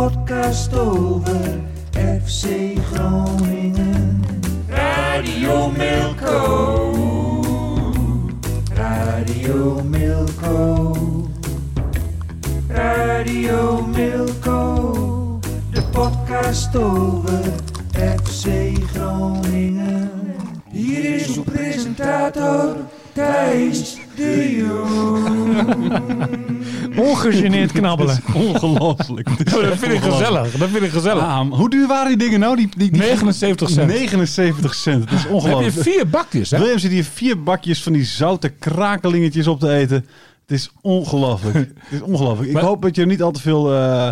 [0.00, 1.60] Podcast over
[1.92, 4.24] FC Groningen.
[4.68, 6.38] Radio Milko.
[8.74, 11.04] Radio Milko.
[12.68, 15.38] Radio Milko.
[15.70, 17.44] De podcast over
[17.92, 20.10] FC Groningen.
[20.70, 22.76] Hier is uw presentator
[23.12, 24.98] Thijs de Jong.
[27.08, 28.18] Ongegeneerd knabbelen.
[28.34, 29.28] Ongelooflijk.
[29.28, 30.50] Oh, dat vind ik gezellig.
[30.56, 31.22] Dat vind ik gezellig.
[31.22, 32.56] Ah, hoe duur waren die dingen nou?
[32.56, 33.86] Die, die, die 79 cent.
[33.90, 35.10] 79 cent.
[35.10, 35.74] Dat is Dan heb ongelooflijk.
[35.74, 36.58] je vier bakjes, hè?
[36.58, 39.96] William zit hier vier bakjes van die zoute krakelingetjes op te eten.
[40.46, 41.54] Het is ongelooflijk.
[41.54, 42.48] Het is ongelooflijk.
[42.48, 44.08] Ik Maar- hoop dat je er niet al te veel, eh,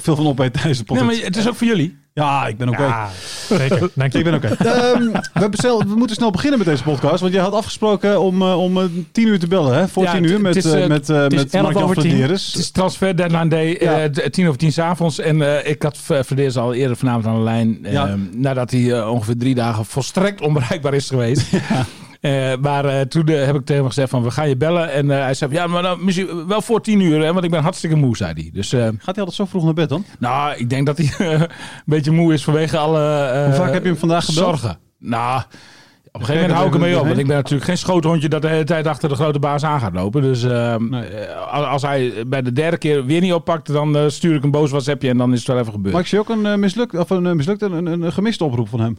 [0.04, 1.98] veel van opeet tijdens de Nee, maar het is ook voor jullie.
[2.14, 2.82] Ja, ik ben oké.
[2.82, 3.08] Ja,
[3.48, 3.90] zeker.
[3.94, 4.46] Dank Ik ben oké.
[4.48, 5.02] Ehm,
[5.34, 7.20] we, bestel- we moeten snel beginnen met deze podcast.
[7.20, 9.74] Want jij had afgesproken om, eh, om eh, tien uur te bellen.
[9.78, 9.88] Hè?
[9.88, 11.82] Voor Ja, tien uur met, is, eh, eh, met, eh, het is met 11 Mark-Jan
[11.84, 12.10] over 10.
[12.10, 12.46] Vladeris.
[12.46, 14.08] Het is transfer deadline day, Ja.
[14.30, 15.18] tien over tien s'avonds.
[15.18, 17.78] En eh, ik had Verdeers al eerder vanavond aan de lijn.
[17.82, 18.16] eh, Ja.
[18.32, 21.46] Nadat hij ongeveer drie dagen volstrekt onbereikbaar is geweest.
[22.20, 24.92] Eh, maar eh, toen heb ik tegen hem gezegd van we gaan je bellen.
[24.92, 27.24] En eh, hij zei ja, maar dan misschien wel voor tien uur.
[27.24, 28.50] Hè, want ik ben hartstikke moe, zei hij.
[28.52, 30.04] Dus Gaat hij altijd zo vroeg naar bed dan?
[30.18, 31.10] nou, ik denk dat hij
[31.40, 31.48] een
[31.84, 32.98] beetje moe is vanwege alle
[33.44, 34.46] Hoe vaak heb je hem vandaag gebeld?
[34.46, 34.78] Zorgen.
[34.98, 35.42] Nou,
[36.12, 37.06] op een gegeven moment hou ik ermee op.
[37.06, 39.80] Want ik ben natuurlijk geen schoothondje dat de hele tijd achter de grote baas aan
[39.80, 40.22] gaat lopen.
[40.22, 40.46] Dus
[41.50, 45.08] als hij bij de derde keer weer niet oppakt, dan stuur ik een boos WhatsAppje
[45.08, 45.94] en dan is het wel even gebeurd.
[45.94, 48.68] Maak je ook een uh, mislukt, of een, uh, mislukt, een, een, een gemiste oproep
[48.68, 48.96] van hem?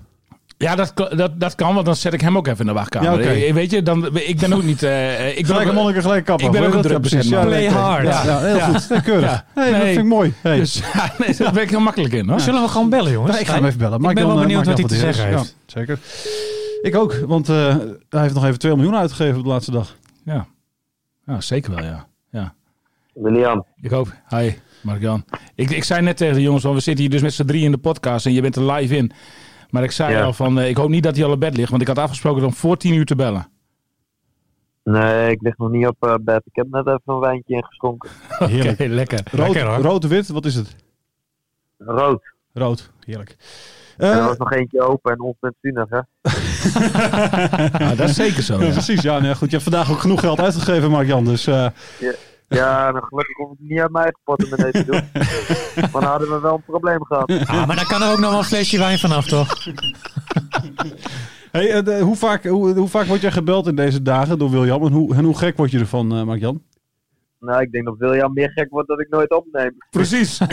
[0.62, 2.74] Ja, dat, kan- dat, dat kan, want dan zet ik hem ook even in de
[2.74, 3.10] wachtkamer.
[3.12, 3.28] Ja, oké.
[3.30, 4.84] Eh, Weet je, dan, ik ben ook niet...
[4.84, 6.46] eh, ik ben Gelijk monniken, gelijk kapper.
[6.46, 7.18] ik ben ook een druk precies.
[7.18, 7.32] bezet.
[7.40, 8.04] Ja, Play hard.
[8.04, 8.66] Ja, ja, heel Ja.
[8.68, 8.86] goed.
[8.90, 9.30] Ja, keurig.
[9.32, 9.46] Ja.
[9.54, 9.86] Hey, dat Nee.
[9.94, 10.34] vind ik mooi.
[10.42, 10.58] Hey.
[10.58, 12.40] Dus ja, nee, daar ben ik heel makkelijk in hoor.
[12.40, 13.34] Zullen we gewoon bellen, jongens?
[13.34, 14.10] Ja, ik ga hem even bellen.
[14.10, 15.56] Ik ben wel benieuwd wat hij te zeggen heeft.
[15.66, 16.00] Ja, zeker.
[16.82, 17.76] Ik ook, want eh,
[18.10, 19.96] hij heeft nog even 2 miljoen uitgegeven op de laatste dag.
[20.26, 20.46] Ja.
[21.26, 22.06] ja, zeker wel ja.
[22.32, 22.54] ja.
[23.14, 24.14] William, Ik hoop.
[24.30, 24.52] Hi,
[24.82, 25.26] Mark-Jan.
[25.56, 27.64] Ik, ik zei net tegen de jongens, want we zitten hier dus met z'n drie
[27.64, 29.12] in de podcast en je bent er live in.
[29.72, 30.24] Maar ik zei Ja.
[30.24, 31.98] al van, eh, ik hoop niet dat hij al op bed ligt, want ik had
[31.98, 33.48] afgesproken om voor tien uur te bellen.
[34.84, 36.42] nee, ik lig nog niet op eh, bed.
[36.46, 38.10] Ik heb net even een wijntje ingeschonken.
[38.40, 38.80] Heerlijk.
[38.82, 39.20] Oké, lekker.
[39.32, 40.76] Rood, Lekker, rood, wit, wat is het?
[41.78, 42.34] Rood.
[42.54, 43.36] Rood, heerlijk.
[43.98, 46.00] Er Eh, was nog eentje open en onpensioenig, hè?
[47.86, 48.60] Ja, dat is zeker zo.
[48.60, 48.72] ja, Ja.
[48.72, 49.50] precies, ja, nee, goed.
[49.52, 51.26] Je hebt vandaag ook genoeg geld uitgegeven, Mark-Jan.
[51.26, 51.68] Dus eh,
[52.56, 55.02] Ja, nou, gelukkig hoef ik niet uit mijn eigen portemonnee te doen.
[55.92, 57.30] maar dan hadden we wel een probleem gehad.
[57.48, 59.66] Ah, maar dan kan er ook nog wel een flesje wijn vanaf, toch?
[61.52, 64.50] hey, eh, de- hoe, vaak, hoe, hoe vaak word jij gebeld in deze dagen door
[64.50, 64.86] William?
[64.86, 66.64] En hoe, en hoe gek word je ervan, eh Mark-Jan?
[67.40, 69.76] Nou, ik denk dat William meer gek wordt dat ik nooit opneem.
[69.90, 70.40] Precies.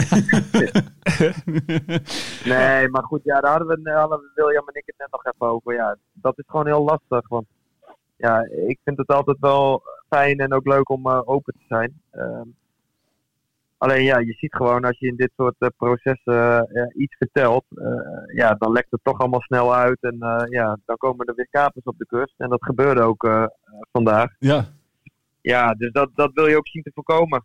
[2.45, 5.25] Nee, maar goed, ja, daar hadden, we, hadden we William en ik het net nog
[5.25, 5.73] even over.
[5.73, 7.29] Ja, dat is gewoon heel lastig.
[7.29, 7.45] Want
[8.17, 12.01] ja, ik vind het altijd wel fijn en ook leuk om eh, open te zijn.
[12.11, 12.47] Ehm,
[13.77, 17.65] alleen ja, je ziet gewoon als je in dit soort eh, processen eh, iets vertelt,
[18.33, 19.97] ja, dan lekt het toch allemaal snel uit.
[20.01, 20.17] En
[20.49, 22.33] ja, dan komen er weer kapers op de kust.
[22.37, 23.49] En dat gebeurde ook
[23.91, 24.35] vandaag.
[24.39, 24.65] Ja,
[25.41, 27.43] Ja, dus dat, dat wil je ook zien te voorkomen.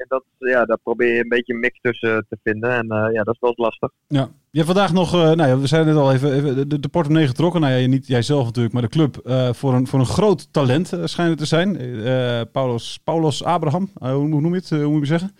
[0.00, 2.70] En dat, ja, daar probeer je een beetje een mix tussen te vinden.
[2.70, 3.90] En eh, ja, dat is wel eens lastig.
[4.06, 4.28] Ja.
[4.50, 6.88] Je hebt vandaag nog, eh, nou ja, we zijn net al even, even de, de
[6.88, 7.60] portemonnee getrokken.
[7.60, 9.16] Nou ja, niet jijzelf natuurlijk, maar de club.
[9.16, 11.76] eh, voor, een, voor een groot talent uh, schijnt het te zijn.
[12.04, 14.70] Eh Paulos, Paulos Abraham, uh, hoe, hoe, noem je het?
[14.70, 15.30] Uh, hoe moet je zeggen?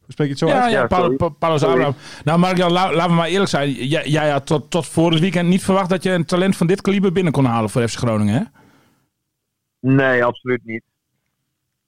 [0.00, 0.72] Hoe spreek je het zo Ja, uit?
[0.72, 0.86] ja, Ja.
[1.16, 1.62] Pa- Paulus.
[1.62, 1.94] Abraham.
[2.24, 3.70] Nou, Mark-Jan, la- laten we maar eerlijk zijn.
[3.70, 6.66] Jij, jij had tot, tot voor het weekend niet verwacht dat je een talent van
[6.66, 8.42] dit kaliber binnen kon halen voor FC Groningen, hè?
[9.80, 10.82] Nee, absoluut niet.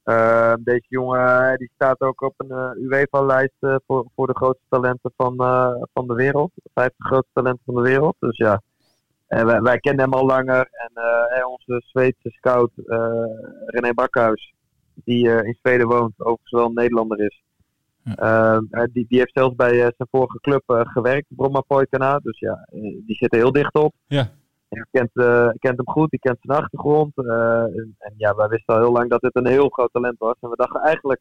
[0.09, 4.65] Eh, deze jongen die staat ook op een eh, UEFA-lijst eh, voor, voor de grootste
[4.69, 6.51] talenten van, eh, van de wereld.
[6.55, 8.17] De 50 grootste talenten van de wereld.
[8.19, 8.63] Dus ja,
[9.27, 10.69] en wij, wij kennen hem al langer.
[10.71, 13.23] En eh, eh, onze Zweedse scout eh,
[13.67, 14.55] René Bakhuis,
[14.95, 17.43] die eh, in Zweden woont, overigens wel een Nederlander is.
[18.17, 22.19] Eh, eh, die, die heeft zelfs bij eh, zijn vorige club eh, gewerkt, Bromma Poikana.
[22.19, 23.95] Dus ja, eh, die zit er heel dicht op.
[24.07, 24.31] Ja.
[24.69, 27.13] Die kent, eh, kent hem goed, die kent zijn achtergrond.
[27.17, 30.19] eh, en, en ja, wij wisten al heel lang dat dit een heel groot talent
[30.19, 30.35] was.
[30.41, 31.21] En we dachten eigenlijk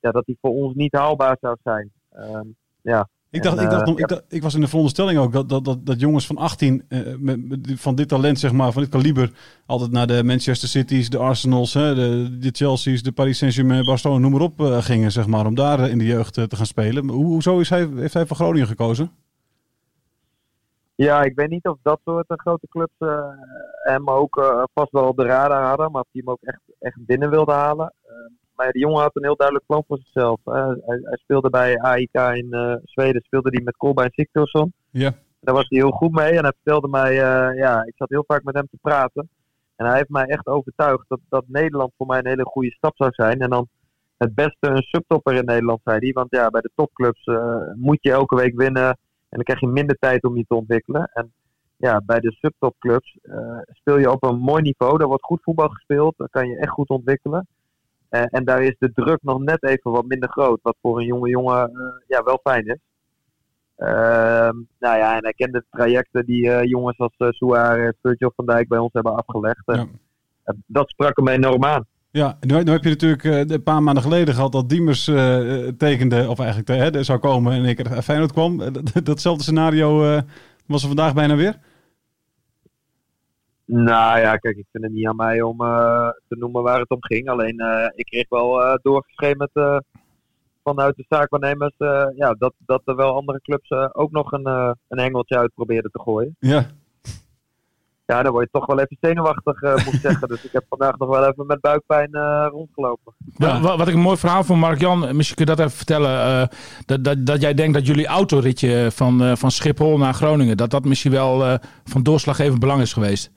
[0.00, 1.90] ja, dat hij voor ons niet haalbaar zou zijn.
[2.12, 2.46] Ehm,
[2.82, 3.08] ja.
[3.30, 5.48] Ik, dacht, En, ik, dacht, eh, ik, dacht- ik was in de veronderstelling ook dat,
[5.48, 8.82] dat, dat, dat jongens van 18 eh, met, met- van dit talent, zeg maar, van
[8.82, 9.30] dit kaliber,
[9.66, 14.20] altijd naar de Manchester Cities, de Arsenals, hè, de, de Chelsea's, de Paris Saint-Germain, Barcelona,
[14.20, 17.08] noem maar op, gingen, zeg maar, om daar in de jeugd te gaan spelen.
[17.08, 19.10] Hoe, hoezo is hij, heeft hij voor Groningen gekozen?
[20.96, 23.28] Ja, ik weet niet of dat soort eh, grote clubs eh,
[23.82, 26.60] hem ook eh, vast wel op de radar hadden, maar of hij hem ook echt,
[26.78, 27.94] echt binnen wilde halen.
[28.02, 28.12] Eh,
[28.54, 30.40] maar die jongen had een heel duidelijk plan voor zichzelf.
[30.44, 34.72] hij, hij speelde bij AIK in Zweden, speelde hij met Kolbein Sigthorsson.
[34.90, 35.12] Ja.
[35.40, 37.14] Daar was hij heel goed mee en hij vertelde mij,
[37.54, 39.28] ja, ik zat heel vaak met hem te praten.
[39.76, 42.96] En hij heeft mij echt overtuigd dat, dat Nederland voor mij een hele goede stap
[42.96, 43.40] zou zijn.
[43.40, 43.68] En dan
[44.16, 46.12] het beste een subtopper in Nederland, zei hij.
[46.12, 47.24] Want ja, bij de topclubs
[47.74, 48.98] moet je elke week winnen.
[49.28, 51.10] En dan krijg je minder tijd om je te ontwikkelen.
[51.12, 51.32] En
[51.76, 54.98] ja, bij de subtopclubs eh speel je op een mooi niveau.
[54.98, 56.14] Daar wordt goed voetbal gespeeld.
[56.16, 57.46] Daar kan je echt goed ontwikkelen.
[58.08, 60.58] Eh, en daar is de druk nog net even wat minder groot.
[60.62, 62.78] Wat voor een jonge jongen eh, ja, wel fijn is.
[63.76, 68.46] Ehm, nou ja, en hij kende de trajecten die jongens als uh, Suarez, Virgil van
[68.46, 69.62] Dijk bij ons hebben afgelegd.
[69.64, 69.86] Ja.
[70.66, 71.86] dat sprak hem enorm aan.
[72.16, 75.68] Ja, nu, nu heb je natuurlijk eh, een paar maanden geleden gehad dat Diemers eh,
[75.78, 78.58] tekende, of eigenlijk eh, hè, zou komen en ik er Feyenoord kwam.
[78.58, 80.20] Dat- Datzelfde scenario
[80.66, 81.58] was er vandaag bijna weer.
[83.64, 85.56] Nou ja, kijk, ik vind het niet aan mij om
[86.28, 87.28] te noemen waar het om ging.
[87.28, 87.62] Alleen,
[87.94, 89.78] ik kreeg wel doorgeschemerd eh,
[90.62, 91.74] vanuit de zaakwaarnemers
[92.16, 94.46] ja, dat, dat er wel andere clubs ook nog een,
[94.88, 96.36] een hengeltje uit probeerden te gooien.
[96.38, 96.66] Ja,
[98.06, 100.28] Ja, dan word je toch wel even zenuwachtig, eh, moet ik zeggen.
[100.28, 103.14] Dus ik heb vandaag nog wel even met buikpijn eh, rondgelopen.
[103.36, 103.46] Ja.
[103.46, 106.10] Wa- wa- Wat ik een mooi verhaal van Mark-Jan, misschien kun je dat even vertellen.
[106.10, 106.46] eh,
[106.86, 110.70] dat, dat, dat jij denkt dat jullie autoritje van, eh, van Schiphol naar Groningen, dat
[110.70, 111.54] dat misschien wel eh,
[111.84, 113.30] van doorslaggevend belang is geweest.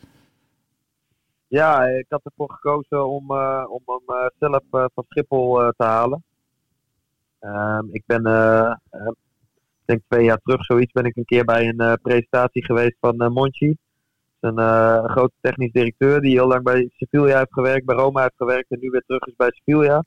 [1.48, 5.84] Ja, ik had ervoor gekozen om, eh, om hem zelf eh, van Schiphol eh, te
[5.84, 6.24] halen.
[7.40, 8.26] Ehm, ik ben,
[8.92, 12.96] ik denk twee jaar terug zoiets, ben ik een keer bij een eh, presentatie geweest
[13.00, 13.76] van eh Monchi.
[14.40, 18.38] Een eh, grote technisch directeur die heel lang bij Sevilla heeft gewerkt, bij Roma heeft
[18.38, 20.04] gewerkt en nu weer terug is bij Sevilla.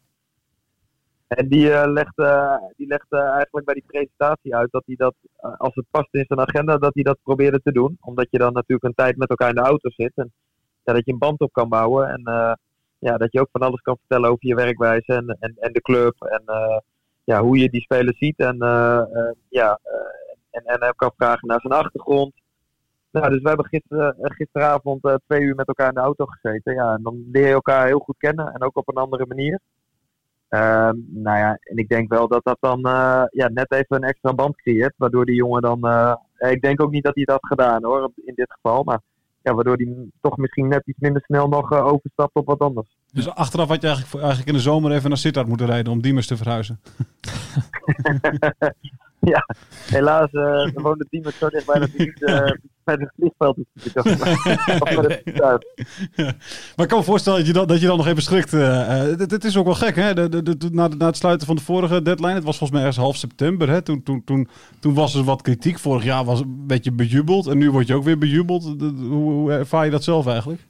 [1.26, 5.54] En die eh, legde, die legde eigenlijk bij die presentatie uit dat hij dat, eh,
[5.56, 7.96] als het past in zijn agenda, dat hij dat probeerde te doen.
[8.00, 10.12] Omdat je dan natuurlijk een tijd met elkaar in de auto zit.
[10.14, 10.32] En
[10.82, 12.08] dat je een band op kan bouwen.
[12.08, 12.52] En eh,
[12.98, 15.80] ja, dat je ook van alles kan vertellen over je werkwijze en, en, en de
[15.80, 16.14] club.
[16.22, 16.76] En eh,
[17.24, 18.38] ja, hoe je die spelers ziet.
[18.38, 19.94] En, eh, eh, ja, eh,
[20.50, 22.32] en, en hem kan vragen naar zijn achtergrond.
[23.12, 26.26] Nou, dus we hebben gister, eh, gisteravond eh, twee uur met elkaar in de auto
[26.26, 26.74] gezeten.
[26.74, 28.52] Ja, en dan leer je elkaar heel goed kennen.
[28.52, 29.60] En ook op een andere manier.
[30.48, 34.08] Ehm, nou ja, en ik denk wel dat dat dan eh, ja, net even een
[34.08, 34.94] extra band creëert.
[34.96, 35.78] Waardoor die jongen dan...
[36.38, 38.82] ik denk ook niet dat hij dat had gedaan hoor, in dit geval.
[38.82, 39.00] Maar
[39.42, 42.96] ja, waardoor hij toch misschien net iets minder snel nog overstapt op wat anders.
[43.12, 46.00] dus achteraf had je eigenlijk, eigenlijk in de zomer even naar Sittard moeten rijden om
[46.00, 46.80] Diemers te verhuizen.
[49.34, 49.46] ja,
[49.86, 52.50] helaas uh, woonde die met zo dicht bij dat hij niet eh,
[52.84, 54.04] bij het vliegveld is het.
[56.76, 58.52] Maar ik kan me voorstellen dat je dan, dat je dan nog even schrikt.
[58.52, 60.14] eh, eh, dit, dit is ook wel gek, hè?
[60.14, 62.88] De, de, de- na, na het sluiten van de vorige deadline, het was volgens mij
[62.88, 63.82] ergens half september, hè?
[63.82, 64.48] Toen, toen, toen,
[64.80, 65.78] toen was er wat kritiek.
[65.78, 68.64] Vorig jaar was het een beetje bejubeld en nu word je ook weer bejubeld.
[68.80, 70.66] Hoe, hoe ervaar je dat zelf eigenlijk?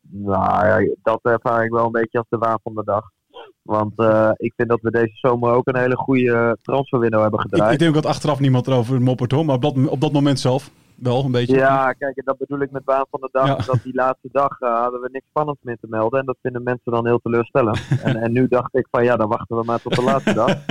[0.00, 3.10] Nou ja, dat ervaar ik wel een beetje als de waan van de dag.
[3.70, 7.46] Want eh, ik vind dat we deze zomer ook een hele goede transferwindow hebben Ik,
[7.50, 7.72] gedraaid.
[7.72, 9.44] ik denk ook dat achteraf niemand erover moppert, hoor.
[9.44, 11.56] Maar op dat, op dat moment zelf wel een beetje.
[11.56, 13.46] Ja, kijk, en dat bedoel ik met baan van de dag.
[13.46, 13.56] Ja.
[13.66, 16.20] Dat die laatste dag eh, hadden we niks spannends meer te melden.
[16.20, 17.80] En dat vinden mensen dan heel teleurstellend.
[18.04, 20.48] en, en nu dacht ik van ja, dan wachten we maar tot de laatste dag.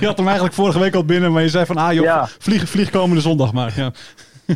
[0.00, 2.26] je had hem eigenlijk vorige week al binnen, maar je zei van ah joh, Ja.
[2.26, 3.72] vlieg, vlieg komende zondag maar.
[3.76, 3.92] Ja.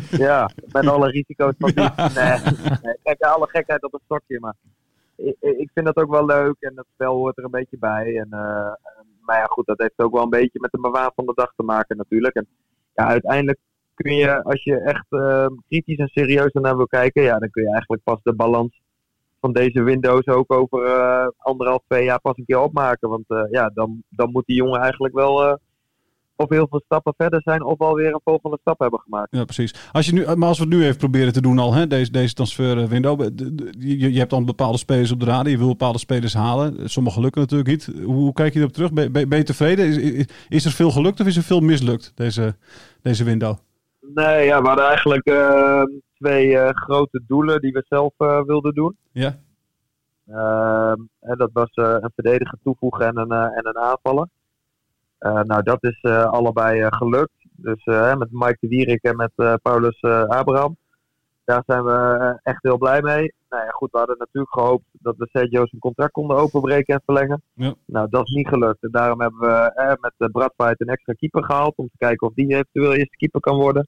[0.09, 1.89] ja, met alle risico's van die.
[2.15, 2.39] Nee,
[2.81, 4.39] nee, kijk, alle gekheid op een stokje.
[4.39, 4.53] Maar
[5.15, 6.55] ik, vind dat ook wel leuk.
[6.59, 8.17] En het spel hoort er een beetje bij.
[8.17, 8.73] En, eh,
[9.21, 11.53] maar ja, goed, dat heeft ook wel een beetje met de bewaan van de dag
[11.55, 12.35] te maken natuurlijk.
[12.35, 12.47] En
[12.93, 13.59] ja, uiteindelijk
[13.95, 17.63] kun je, als je echt eh, kritisch en serieus ernaar wil kijken, ja, dan kun
[17.63, 18.81] je eigenlijk pas de balans
[19.39, 23.09] van deze Windows ook over eh, anderhalf, twee jaar pas een keer opmaken.
[23.09, 25.59] Want ja, dan, dan moet die jongen eigenlijk wel
[26.35, 29.27] of heel veel stappen verder zijn of alweer een volgende stap hebben gemaakt.
[29.31, 29.89] Ja, precies.
[29.91, 32.11] Als je nu, maar als we het nu even proberen te doen al, hè, deze,
[32.11, 33.01] deze transfer eh,
[33.79, 35.49] Je, je hebt dan bepaalde spelers op de radar.
[35.49, 36.89] Je wil bepaalde spelers halen.
[36.89, 37.91] Sommige lukken natuurlijk niet.
[38.03, 38.93] Hoe, hoe kijk je erop terug?
[38.93, 39.85] Ben, ben, ben je tevreden?
[39.85, 42.55] Is, is, is er veel gelukt of is er veel mislukt, deze,
[43.01, 43.55] deze window?
[44.13, 48.73] Nee, ja, we hadden eigenlijk eh, twee eh, grote doelen die we zelf eh, wilden
[48.73, 48.97] doen.
[49.11, 49.35] Ja?
[50.27, 54.27] Ehm, en dat was een verdediger toevoegen en een, en een aanvaller.
[55.23, 57.31] Eh, nou, dat is eh, allebei eh, gelukt.
[57.55, 57.83] Dus
[58.17, 60.77] met Mike de Wierik en met Paulus Abraham.
[61.43, 63.33] daar zijn we echt heel blij mee.
[63.49, 67.01] Nou ja, goed, we hadden natuurlijk gehoopt dat we Sergio zijn contract konden openbreken en
[67.05, 67.41] verlengen.
[67.53, 67.73] Ja.
[67.85, 68.83] Nou, dat is niet gelukt.
[68.83, 72.53] En daarom hebben we met Bradfight een extra keeper gehaald om te kijken of die
[72.53, 73.87] eventueel eerste keeper kan worden.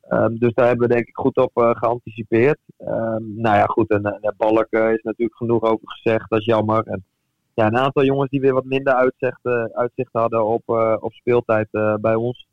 [0.00, 2.58] Ehm, dus daar hebben we denk ik goed op uh, geanticipeerd.
[2.78, 6.30] Ehm, nou ja, goed, en, en Balk uh, is natuurlijk genoeg over gezegd.
[6.30, 6.82] Dat is jammer.
[6.86, 7.04] En
[7.58, 10.68] ja, een aantal jongens die weer wat minder uitzicht, uh, uitzicht hadden op,
[11.00, 11.68] op speeltijd
[12.00, 12.46] bij ons.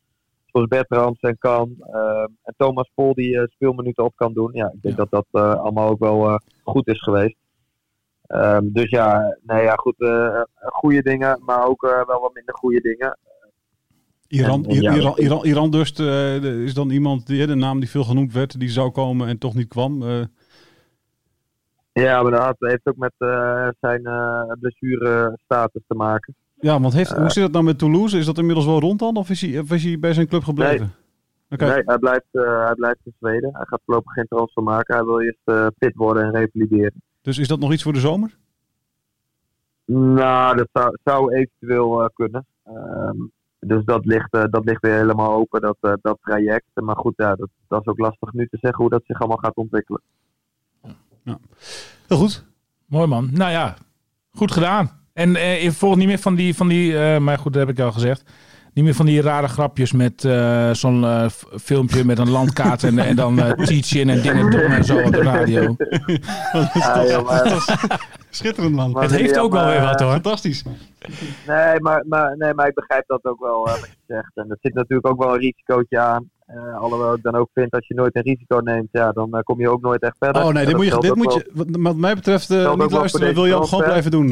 [0.45, 1.75] Zoals Bertrams en Kan.
[1.79, 4.49] Ehm, en Thomas Pol die speelminuten op kan doen.
[4.53, 5.05] Ja, ik denk ja.
[5.09, 7.35] dat dat allemaal ook wel goed is geweest.
[8.27, 9.95] Um, dus ja, nee, ja, goed.
[10.55, 13.17] goede dingen, maar ook wel wat minder goede dingen.
[14.27, 17.89] Iran, en, ja, Iran, Iran, Iran dus uh, is dan iemand, die, de naam die
[17.89, 20.03] veel genoemd werd, die zou komen en toch niet kwam.
[21.97, 22.03] Uh.
[22.03, 24.01] Ja, maar dat heeft ook met uh, zijn
[24.59, 26.35] blessurestatus te maken.
[26.59, 28.17] Ja, want heeft, hoe zit het nou met Toulouse?
[28.17, 29.15] Is dat inmiddels wel rond dan?
[29.15, 30.93] Of is hij, of is hij bij zijn club gebleven?
[31.49, 31.69] Nee, okay.
[31.69, 33.49] nee hij, blijft, hij blijft in Zweden.
[33.53, 34.95] Hij gaat voorlopig geen transfer maken.
[34.95, 37.01] Hij wil eerst fit worden en revalideren.
[37.21, 38.37] Dus is dat nog iets voor de zomer?
[39.85, 42.45] Nou, dat zou, zou eventueel kunnen.
[42.67, 46.65] Um, dus dat ligt, uh, dat ligt weer helemaal open, dat, uh, dat traject.
[46.73, 49.37] Maar goed, ja, dat, dat is ook lastig nu te zeggen hoe dat zich allemaal
[49.37, 50.01] gaat ontwikkelen.
[51.25, 51.37] Ja.
[52.07, 52.43] Heel goed.
[52.85, 53.29] Mooi man.
[53.31, 53.75] Nou ja,
[54.31, 54.91] goed gedaan.
[55.13, 57.83] En uh, je volgt niet meer van die, van die maar goed, dat heb ik
[57.83, 58.23] al gezegd.
[58.73, 60.21] Niet meer van die rare grapjes met
[60.71, 61.29] zo'n
[61.61, 65.21] filmpje met een landkaart en, en dan teach-in en dingen doen en zo op de
[65.21, 65.75] radio.
[66.73, 67.63] ja, joh, maar...
[68.35, 68.91] Schitterend man.
[68.91, 70.11] Maar het heeft ook wel weer wat hoor.
[70.11, 70.63] Fantastisch.
[71.47, 74.31] Nee, maar, maar, nee, maar ik begrijp dat ook wel wat je zegt.
[74.33, 76.29] En er zit natuurlijk ook wel een risicootje aan.
[76.47, 79.39] Uh, alhoewel ik dan ook vind, als je nooit een risico neemt, ja, dan uh,
[79.39, 80.43] kom je ook nooit echt verder.
[80.43, 83.45] Oh nee, dit moet je, dit moet je wat mij betreft, uh, niet luisteren, wil
[83.45, 84.27] je ook gewoon blijven doen.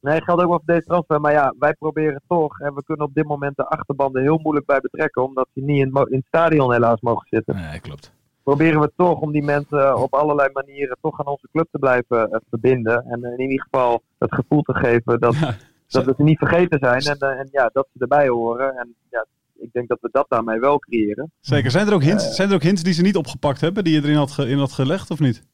[0.00, 1.20] Nee, geldt ook wel voor deze transfer.
[1.20, 4.66] Maar ja, wij proberen toch, en we kunnen op dit moment de achterbanden heel moeilijk
[4.66, 7.54] bij betrekken, omdat ze niet in, in het stadion helaas mogen zitten.
[7.54, 11.68] Nee, klopt proberen we toch om die mensen op allerlei manieren toch aan onze club
[11.70, 13.04] te blijven verbinden.
[13.04, 15.54] En in ieder geval het gevoel te geven dat, ja,
[15.86, 18.76] dat we ze niet vergeten zijn en, en ja, dat ze erbij horen.
[18.76, 19.26] En ja,
[19.60, 21.32] ik denk dat we dat daarmee wel creëren.
[21.40, 21.70] Zeker.
[21.70, 24.02] Zijn er ook hints, zijn er ook hints die ze niet opgepakt hebben, die je
[24.02, 25.46] erin had, ge, in had gelegd of niet?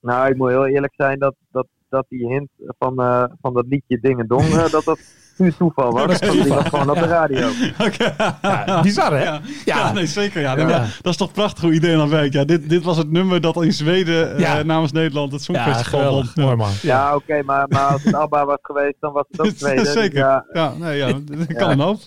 [0.00, 2.48] Nou, ik moet heel eerlijk zijn dat, dat, dat die hint
[2.78, 2.94] van,
[3.40, 5.00] van dat liedje Dingen Dong, dat dat
[5.36, 6.20] puur toeval was.
[6.20, 7.48] dat die was gewoon op de radio.
[7.86, 8.14] Okay.
[8.42, 9.22] Ja, bizar hè?
[9.22, 9.92] Ja, ja.
[9.92, 10.40] nee, zeker.
[10.40, 10.56] Ja.
[10.56, 10.84] ja.
[11.02, 12.32] Dat is toch prachtig hoe iedereen dan werkt.
[12.32, 16.30] Ja, dit, dit was het nummer dat in Zweden uh, namens Nederland het Songfestival won.
[16.34, 16.70] Ja, mooi man.
[16.82, 19.86] Ja, oké, okay, maar, maar als het Alba was geweest, dan was het ook Zweden.
[19.86, 20.18] zeker.
[20.18, 21.06] Ja, ja, nee, ja,
[21.46, 22.00] dat kan een hoop.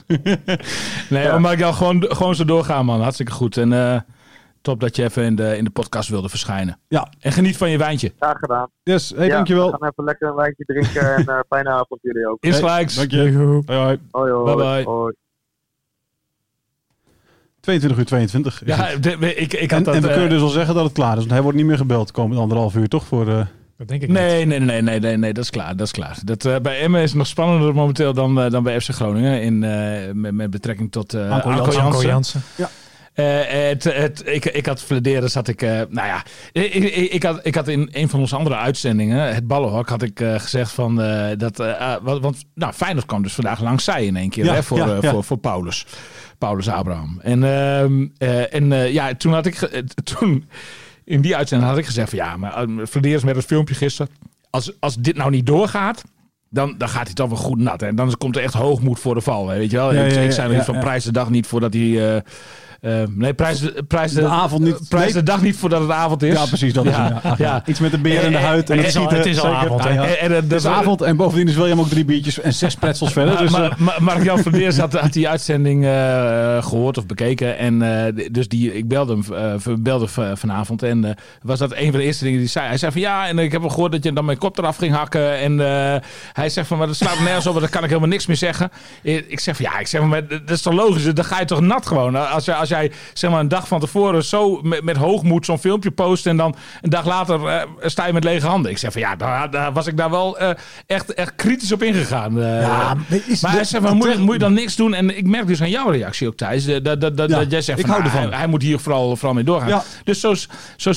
[1.09, 3.01] nee, maar ik dan gewoon, gewoon zo doorgaan man.
[3.01, 3.57] Hartstikke goed.
[3.57, 3.71] En...
[3.71, 3.95] Uh,
[4.61, 6.79] Top dat je even in de, in de podcast wilde verschijnen.
[6.87, 7.11] Ja.
[7.19, 8.13] En geniet van je wijntje.
[8.19, 8.69] Graag gedaan.
[8.83, 9.71] Yes, hey, ja, dankjewel.
[9.71, 12.37] We gaan even lekker een wijntje drinken en uh, fijne avond jullie ook.
[12.39, 12.95] Is gelijks.
[12.95, 13.17] Dank je.
[13.65, 13.99] Hoi, hoi.
[14.11, 14.55] Hoi, hoi.
[14.55, 14.83] Bye, bye.
[14.83, 15.13] hoi.
[17.59, 18.61] 22 uur 22.
[18.65, 20.83] Ja, de, ik, ik had en, dat, en we uh, kunnen dus al zeggen dat
[20.83, 21.17] het klaar is.
[21.17, 23.05] Want hij wordt niet meer gebeld de komende anderhalf uur, toch?
[23.05, 23.45] Voor, uh...
[23.77, 25.75] Dat denk ik nee, nee, nee, nee, nee, nee, dat is klaar.
[25.75, 26.17] Dat is klaar.
[26.23, 29.41] Dat, uh, bij Emmen is het nog spannender momenteel dan, uh, dan bij FC Groningen.
[29.41, 32.07] In, uh, met, met betrekking tot uh, Anko, Anko Jansen.
[32.07, 32.41] Jansen.
[32.55, 32.69] Ja.
[33.19, 37.23] Uh, het, het, ik, ik had fladeren, zat ik, uh, nou ja, ik, ik, ik,
[37.23, 40.95] had, ik had in een van onze andere uitzendingen, het Ballenhok, had ik gezegd van
[41.38, 41.57] dat,
[42.01, 44.97] want nou, Feyenoord kwam dus vandaag langs zij in één keer ja, hè, voor, ja,
[45.01, 45.11] ja.
[45.11, 45.85] voor, voor Paulus,
[46.38, 47.19] Paulus Abraham.
[47.21, 48.07] En, ehm,
[48.49, 49.55] en ja, toen had ik,
[50.15, 50.49] toen
[51.03, 54.11] in die uitzending had ik gezegd van ja, maar fladeren met het filmpje gisteren,
[54.49, 56.03] als, als dit nou niet doorgaat,
[56.49, 57.81] dan, dan gaat hij toch wel goed nat.
[57.81, 59.47] En dan komt er echt hoogmoed voor de val.
[59.47, 59.93] Weet je wel?
[59.93, 62.15] Ja, ik, ja, ik zei nog iets van prijs de dag niet voordat hij.
[62.15, 62.21] Uh,
[62.81, 64.89] uh, nee, prijs, prijs de, De avond niet.
[64.89, 66.33] Prijs de dag niet voordat het avond is.
[66.33, 66.74] Ja, precies.
[66.74, 67.29] Dat is Ja, hem, ja.
[67.29, 67.45] Ach, ja.
[67.45, 67.62] ja.
[67.65, 68.69] Iets met de beer in de En- huid.
[68.69, 69.86] En, en- het het is al- het is al avond.
[69.86, 73.12] En, en, Het is avond en bovendien is William ook drie biertjes en zes pretzels
[73.13, 73.38] verder.
[73.38, 75.91] Dus, maar, eh, maar, maar Mark Jan Verdeers had, had die uitzending eh,
[76.63, 77.57] gehoord of bekeken.
[77.57, 79.33] En eh, dus die, ik belde hem
[79.65, 80.83] eh, belde vanavond.
[80.83, 82.67] En eh, was dat een van de eerste dingen die hij zei.
[82.67, 84.77] Hij zei van ja, en ik heb wel gehoord dat je dan mijn kop eraf
[84.77, 85.38] ging hakken.
[85.38, 86.01] En eh,
[86.33, 87.59] hij zegt van, maar dat slaat nergens op.
[87.59, 88.71] Daar kan ik helemaal niks meer zeggen.
[89.01, 91.13] Ik zeg van ja, ik zeg maar, dat is toch logisch.
[91.13, 92.29] Dan ga je toch nat gewoon.
[92.31, 95.59] Als, je, als jij zeg maar een dag van tevoren zo met, met hoogmoed zo'n
[95.59, 96.25] filmpje post.
[96.27, 98.71] En dan een dag later eh, sta je met lege handen.
[98.71, 100.49] Ik zeg van ja, daar, daar was ik daar wel eh,
[100.85, 102.41] echt, echt kritisch op ingegaan.
[102.41, 102.97] Eh, ja, maar
[103.27, 104.93] is maar de- hij zegt, van, moet, je- moet je dan niks doen?
[104.93, 106.65] En ik merk dus aan jouw reactie ook, Thijs.
[106.65, 108.29] Dat, dat, dat, Ja, dat jij zegt, ik van, hou nou, ervan.
[108.31, 109.67] Hij, hij moet hier vooral, vooral mee doorgaan.
[109.69, 109.83] Ja.
[110.03, 110.33] Dus zo,
[110.77, 110.91] zo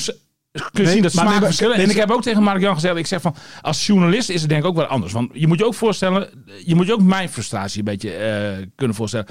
[0.53, 1.77] kun je Nee, zien dat maar- verschillen.
[1.77, 4.49] En ik heb ook tegen Mark Jan gezegd, ik zeg van, als journalist is het
[4.51, 5.13] denk ik ook wel anders.
[5.13, 6.29] Want je moet je ook voorstellen,
[6.65, 8.11] je moet je ook mijn frustratie een beetje
[8.77, 9.27] kunnen voorstellen.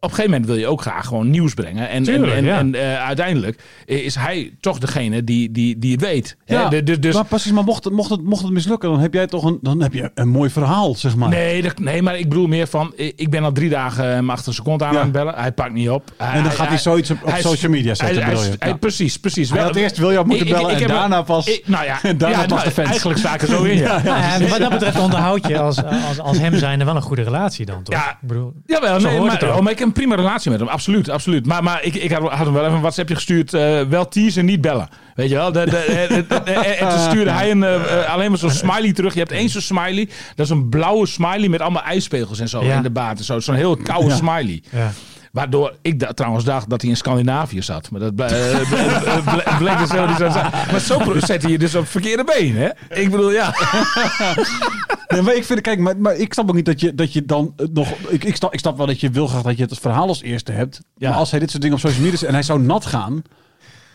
[0.00, 1.88] Op een gegeven moment wil je ook graag gewoon nieuws brengen.
[1.88, 2.58] En, Tuurlijk, en, en, ja.
[2.58, 6.36] en, eh, uiteindelijk is hij toch degene die, die, die het weet.
[6.44, 6.54] hè?
[6.54, 9.00] Ja, De- de- dus, maar precies, maar mocht het, mocht, het, mocht het mislukken, dan
[9.00, 11.28] heb jij toch een, dan heb je een mooi verhaal, zeg maar.
[11.28, 12.92] Nee, dat, nee, maar ik bedoel meer van...
[12.96, 14.98] Ik ik ben al drie dagen hem achter zijn kont aan Ja.
[14.98, 15.34] aan het bellen.
[15.34, 16.12] Hij pakt niet op.
[16.16, 18.56] En dan gaat hij zoiets op, op social media zetten, hij- je?
[18.58, 18.74] Ja.
[18.74, 19.50] Precies, precies.
[19.50, 21.84] Hij had eerst William moeten Ik- ik- bellen ik en heb daarna pas- ik- nou
[21.84, 22.88] ja, en daarna ja, pas nou, de fans.
[22.88, 24.02] Eigenlijk sta ik er zo in, ja.
[24.02, 27.22] Nou ja, wat dat betreft onderhoud je als, als, als hem zijnde wel een goede
[27.22, 27.94] relatie dan, toch?
[27.94, 28.10] Ja.
[28.10, 30.68] Ik bedoel, Jawel, Zo nee, hoort maar, ik heb een prima relatie met hem.
[30.68, 31.46] Absoluut, absoluut.
[31.46, 33.54] Maar, maar ik, ik had, had hem wel even een WhatsAppje gestuurd.
[33.54, 34.88] eh, wel teasen, niet bellen.
[35.14, 35.52] Weet je wel?
[35.52, 38.50] De, de, de- de- de- en toen stuurde hij een, eh, eh, alleen maar zo'n
[38.50, 39.12] smiley terug.
[39.12, 40.08] Je hebt één zo'n smiley.
[40.34, 42.74] Dat is een blauwe smiley met allemaal ijspegels en zo Ja.
[42.76, 43.18] in de baat.
[43.18, 43.40] en zo.
[43.40, 44.14] Zo'n heel koude Ja.
[44.16, 44.62] smiley.
[44.70, 44.90] ja.
[45.38, 47.90] Waardoor ik da- trouwens dacht dat hij in Scandinavië zat.
[47.90, 50.50] Maar dat eh, ble- ble- bleek dus helemaal niet zo zijn.
[50.70, 52.56] Maar zo pro- zet hij je dus op het verkeerde been.
[52.56, 52.68] Hè?
[53.00, 53.54] Ik bedoel, ja.
[55.08, 57.24] Nee, maar ik vind, kijk, maar, maar ik snap ook niet dat je, dat je
[57.24, 57.88] dan eh, nog.
[58.08, 60.22] Ik, ik, snap, ik snap wel dat je wil graag dat je het verhaal als
[60.22, 60.80] eerste hebt.
[60.96, 61.08] Ja.
[61.08, 63.22] Maar als hij dit soort dingen op social media zet en hij zou nat gaan.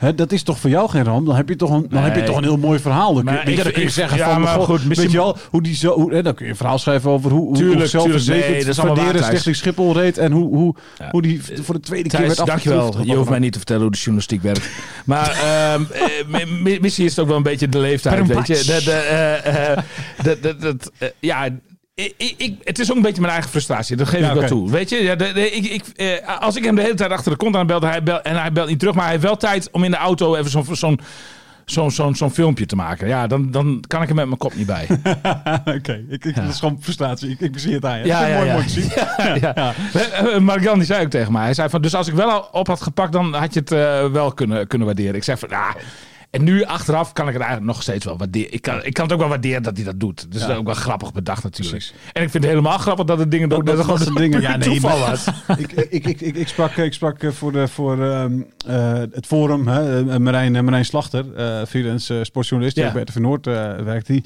[0.04, 1.26] Hè, dat is toch voor jou geen ramp?
[1.26, 3.14] Dan heb je toch een, dan heb je toch een heel mooi verhaal.
[3.14, 4.54] Dan kun je, Maar weet je, ik- dan kun je ik- zeggen ja, van, maar
[4.54, 6.58] goh, goed, weet misschien- je wel, hoe die zo, hoe, hè, dan kun je een
[6.58, 8.78] verhaal schrijven over hoe, hoe, Tuurlijk, hoe zelfverzekerd.
[8.78, 11.08] Nee, richting Schiphol reed en hoe, hoe, Ja.
[11.12, 12.80] hoe die voor de tweede keer werd dankjewel.
[12.80, 13.08] afgetroefd.
[13.10, 14.70] Je hoeft mij niet te vertellen hoe de journalistiek werkt.
[15.06, 15.84] Maar ehm,
[16.64, 18.28] eh, misschien is het ook wel een beetje de leeftijd.
[18.28, 18.56] Weet je.
[18.92, 19.78] Eh, eh,
[20.62, 21.50] dat, ja,
[22.18, 23.96] ik, het is ook een beetje mijn eigen frustratie.
[23.96, 24.70] Dat geef Ja, ik wel toe.
[24.72, 27.32] Weet je, ja, de, de- ik, ik, eh, als ik hem de hele tijd achter
[27.32, 29.38] de kont aan belde hij bel, en hij belt niet terug, maar hij heeft wel
[29.38, 31.00] tijd om in de auto even zo'n zo'n
[31.66, 33.08] zo'n zo'n zo'n filmpje te maken.
[33.08, 34.88] Ja, dan, dan kan ik er met mijn kop niet bij.
[35.78, 37.30] Oké, ik, ik, dat is gewoon frustratie.
[37.30, 38.06] Ik, ik zie het aan je.
[38.06, 38.54] Ja, ja, mooi, ja.
[38.54, 38.90] mooi te zien.
[39.42, 39.74] ja.
[39.94, 40.36] Eh,
[40.66, 41.44] eh, die zei ook tegen mij.
[41.44, 43.70] Hij zei van, dus als ik wel al op had gepakt, dan had je het
[44.12, 45.16] wel kunnen, kunnen waarderen.
[45.16, 45.76] Ik zeg van, ja.
[46.34, 48.54] En nu achteraf kan ik het eigenlijk nog steeds wel waarderen.
[48.54, 50.32] Ik kan, ik kan het ook wel waarderen dat hij dat doet.
[50.32, 51.92] Dus dat is ook wel grappig bedacht natuurlijk.
[52.14, 54.42] En ik vind het helemaal grappig dat het dingen Dat- dat, dat- gewoon dingen.
[54.42, 55.28] Ja, nee, toeval maar- was.
[55.60, 59.26] ik, ik, ik, ik, ik sprak, ik sprak eh, voor, de, voor ehm, eh, het
[59.26, 62.92] forum, hè, eh, Marijn, Marijn Slachter, eh freelance sportjournalist, Ja.
[62.92, 64.08] bij RTV Noord werkt.
[64.08, 64.24] Die,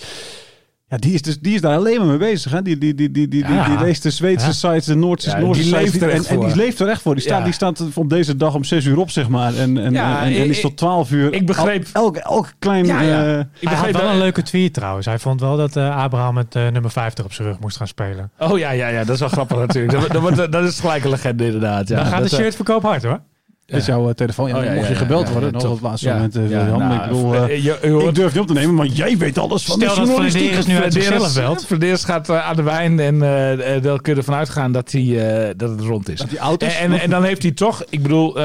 [0.89, 2.51] ja, die, is dus, die is daar alleen maar mee bezig.
[2.51, 2.62] Hè?
[2.62, 3.67] Die, die, die, die, die, die, Ja.
[3.67, 4.51] die leest de Zweedse Ja.
[4.51, 5.84] sites, de Noordse, Ja, Noorse die sites.
[5.91, 6.58] leeft er en, echt en die voor.
[6.58, 7.13] leeft er echt voor.
[7.15, 9.56] Die staat, die staat op deze dag om 6 uur op, zeg maar.
[9.56, 11.34] En, en, Ja, en, en, ik- is tot 12 uur.
[11.34, 12.86] ik begreep- elk, elk klein...
[12.86, 13.25] Ja, ja.
[13.25, 15.06] eh, Ik Hij had wel een leuke tweet trouwens.
[15.06, 17.88] Hij vond wel dat eh, Abraham met eh, nummer 50 op zijn rug moest gaan
[17.88, 18.32] spelen.
[18.39, 20.00] Oh ja, ja, ja, dat is wel grappig natuurlijk.
[20.00, 21.88] Dat, dat, wordt- dat is gelijk een legende inderdaad.
[21.88, 23.20] Ja, Dan gaat dat, de shirtverkoop hard hoor.
[23.67, 24.47] Dit is jouw eh, telefoon.
[24.50, 26.36] Ja, Oh, ja, mocht je gebeld worden, nog op het laatste moment.
[26.36, 26.77] eh, William.
[26.79, 28.86] nou, ik bedoel, eh, eh, je- je hoort- ik durf niet op te nemen, maar
[28.86, 30.19] jij weet alles van Stel de dat.
[30.31, 32.03] Flederis nu uit zichzelf belt.
[32.05, 35.01] Gaat eh, aan de wijn en eh eh, dan kun je ervan uitgaan dat, hij,
[35.48, 36.20] eh, dat het rond is.
[36.20, 38.44] Die auto's En, en, en dan heeft hij toch, ik bedoel, eh,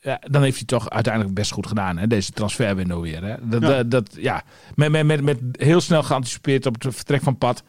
[0.00, 3.24] ja, dan heeft hij toch uiteindelijk best goed gedaan, hè, deze transferwindow weer.
[3.24, 3.34] Hè.
[3.42, 3.68] Dat, Ja.
[3.68, 4.42] dat, dat, ja,
[4.74, 7.62] met, met, met, met heel snel geanticipeerd op het vertrek van Pad.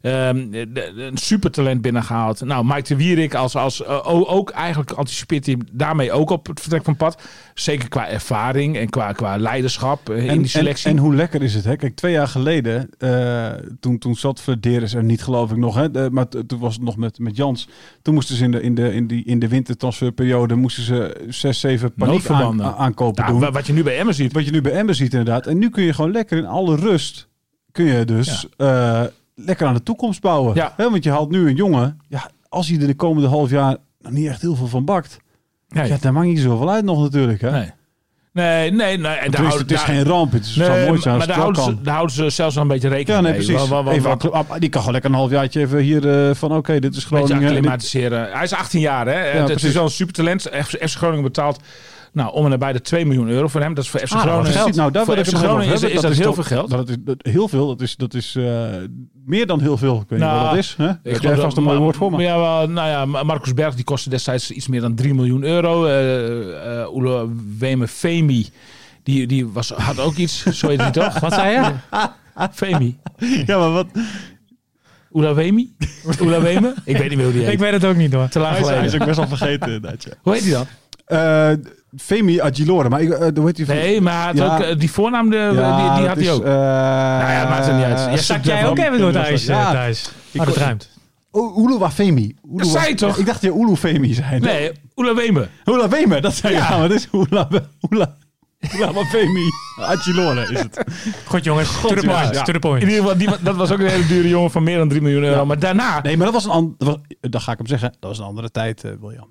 [0.00, 2.40] Ehm, de- de- een supertalent binnengehaald.
[2.44, 6.60] Nou, Mike de Wierik als, als, eh, ook eigenlijk anticipeert hij daarmee ook op het
[6.60, 7.22] vertrek van Pad.
[7.54, 10.90] Zeker qua ervaring en qua, qua leiderschap eh, in En, die selectie.
[10.90, 11.64] En, en hoe lekker is het?
[11.64, 11.76] Hè?
[11.76, 13.48] Kijk, twee jaar geleden, eh,
[13.80, 15.74] toen, toen zat Flederis er niet, geloof ik nog.
[15.74, 16.10] Hè?
[16.10, 17.68] Maar toen was het nog met, met Jans.
[18.02, 21.60] Toen moesten ze in de, in de, in die, in de wintertransferperiode moesten ze zes,
[21.60, 22.66] zeven paniek Noodverbanden.
[22.66, 23.40] aan- aankopen Nou, doen.
[23.46, 24.32] wa- wat je nu bij Emmen ziet.
[24.32, 25.46] Wat je nu bij Emmen ziet inderdaad.
[25.46, 27.28] En nu kun je gewoon lekker in alle rust,
[27.72, 28.46] kun je dus
[29.46, 30.54] lekker aan de toekomst bouwen.
[30.54, 30.72] Ja.
[30.76, 30.90] Hè?
[30.90, 34.12] Want je haalt nu een jongen, ja, als hij er de komende half jaar nog
[34.12, 35.16] niet echt heel veel van bakt.
[35.68, 35.88] Nee.
[35.88, 37.40] Ja, daar maakt niet zoveel uit nog natuurlijk.
[37.40, 37.50] Hè?
[37.50, 37.70] Nee.
[38.32, 39.12] Nee, nee, nee.
[39.14, 40.32] En daar houden- het is daar- geen ramp.
[40.32, 42.62] Het is, Nee, zou mooi zijn maar daar houden, ze, daar houden ze zelfs wel
[42.64, 43.68] een beetje rekening Ja, nee, precies.
[44.02, 47.02] Wat- ah, die kan gewoon lekker een halfjaartje even hier eh, van oké, dit is
[47.04, 47.36] een beetje Groningen.
[47.36, 48.32] En dit- acclimatiseren.
[48.32, 49.12] Hij is 18 jaar, hè?
[49.12, 50.42] het, is wel een supertalent.
[50.62, 51.60] FC Groningen betaalt
[52.12, 53.74] nou, om en nabij de 2 miljoen euro voor hem.
[53.74, 54.68] Dat is voor FC Ah, Groningen.
[54.68, 56.70] is- Nou, daar voor FC Groningen is, is dat, heel veel geld.
[56.70, 57.66] Dat is dat, heel veel.
[57.66, 58.64] Dat is, dat is eh,
[59.26, 60.00] meer dan heel veel.
[60.00, 60.74] Ik weet Nou, niet wat dat is.
[60.78, 60.88] Hè?
[60.88, 62.22] Ik Heb geloof jij dat- vast een mooi maar- woord voor me?
[62.22, 65.42] Ja, wel, nou ja, Ma- Marcus Berg die kostte destijds iets meer dan 3 miljoen
[65.44, 65.86] euro.
[65.86, 68.48] Eh eh Oele Weme Femi,
[69.02, 70.42] die, die was, had ook iets.
[70.46, 71.18] Zo heet hij toch?
[71.28, 71.72] Wat zei je?
[72.52, 72.98] Femi.
[73.46, 73.86] Ja, maar wat?
[75.12, 75.74] Oela Wemi?
[76.20, 76.74] Oela Weme?
[76.84, 77.52] Ik weet niet meer hoe die heet.
[77.52, 78.28] Ik weet het ook niet hoor.
[78.28, 79.00] Te lang Hij is, hij is geleden.
[79.00, 79.66] ook best wel vergeten.
[79.72, 80.06] inderdaad.
[80.22, 80.66] Hoe heet hij dan?
[81.96, 82.88] Femi Agilore.
[82.88, 83.66] Maar ik, eh, hoe heet die?
[83.66, 84.54] Nee, maar had Ja.
[84.56, 86.44] ook, eh, die voornaam, de, Ja, die, die dat had hij ook.
[86.44, 86.50] eh,
[87.20, 87.98] Nou ja, maakt er niet uit.
[87.98, 89.70] Jij Zak zoekt jij ook even door het ijs, Ja.
[89.70, 90.10] Thijs?
[90.38, 90.90] Oh, dat ruimt.
[91.56, 92.36] Uluwa Femi.
[92.54, 93.16] Uluwa- zei je toch?
[93.16, 94.40] Ik dacht je Ulu Femi zijn.
[94.40, 95.48] Nee, Oela Weme.
[95.64, 96.58] Ula Weme, dat zei je.
[96.58, 96.68] Ja.
[96.70, 97.48] Ja, maar het is Ula...
[97.90, 98.14] Ula...
[98.74, 99.44] Ula Femi.
[99.80, 100.84] Agilore is het.
[101.26, 102.34] Goed jongens, to the jongens, point.
[102.34, 102.42] ja.
[102.42, 102.82] To the point.
[102.82, 105.00] In ieder geval, die, dat was ook een hele dure jongen van meer dan 3
[105.02, 105.36] miljoen euro.
[105.36, 105.44] Ja.
[105.44, 106.00] Maar daarna...
[106.02, 107.00] Nee, maar dat was een andere...
[107.20, 107.90] Dan ga ik hem zeggen.
[108.00, 109.28] Dat was een andere tijd, eh, William.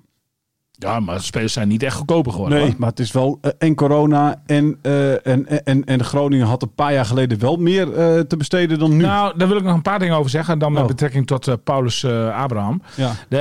[0.82, 2.58] Ja, maar de spelers zijn niet echt goedkoper geworden.
[2.58, 2.76] Nee, hoor.
[2.78, 6.74] maar het is wel eh, en corona en, eh, en, en, en Groningen had een
[6.74, 9.02] paar jaar geleden wel meer eh, te besteden dan nu.
[9.04, 10.58] Nou, daar wil ik nog een paar dingen over zeggen.
[10.58, 10.88] Dan met Oh.
[10.88, 12.82] betrekking tot Paulus Abraham.
[12.96, 13.12] ja.
[13.28, 13.36] De,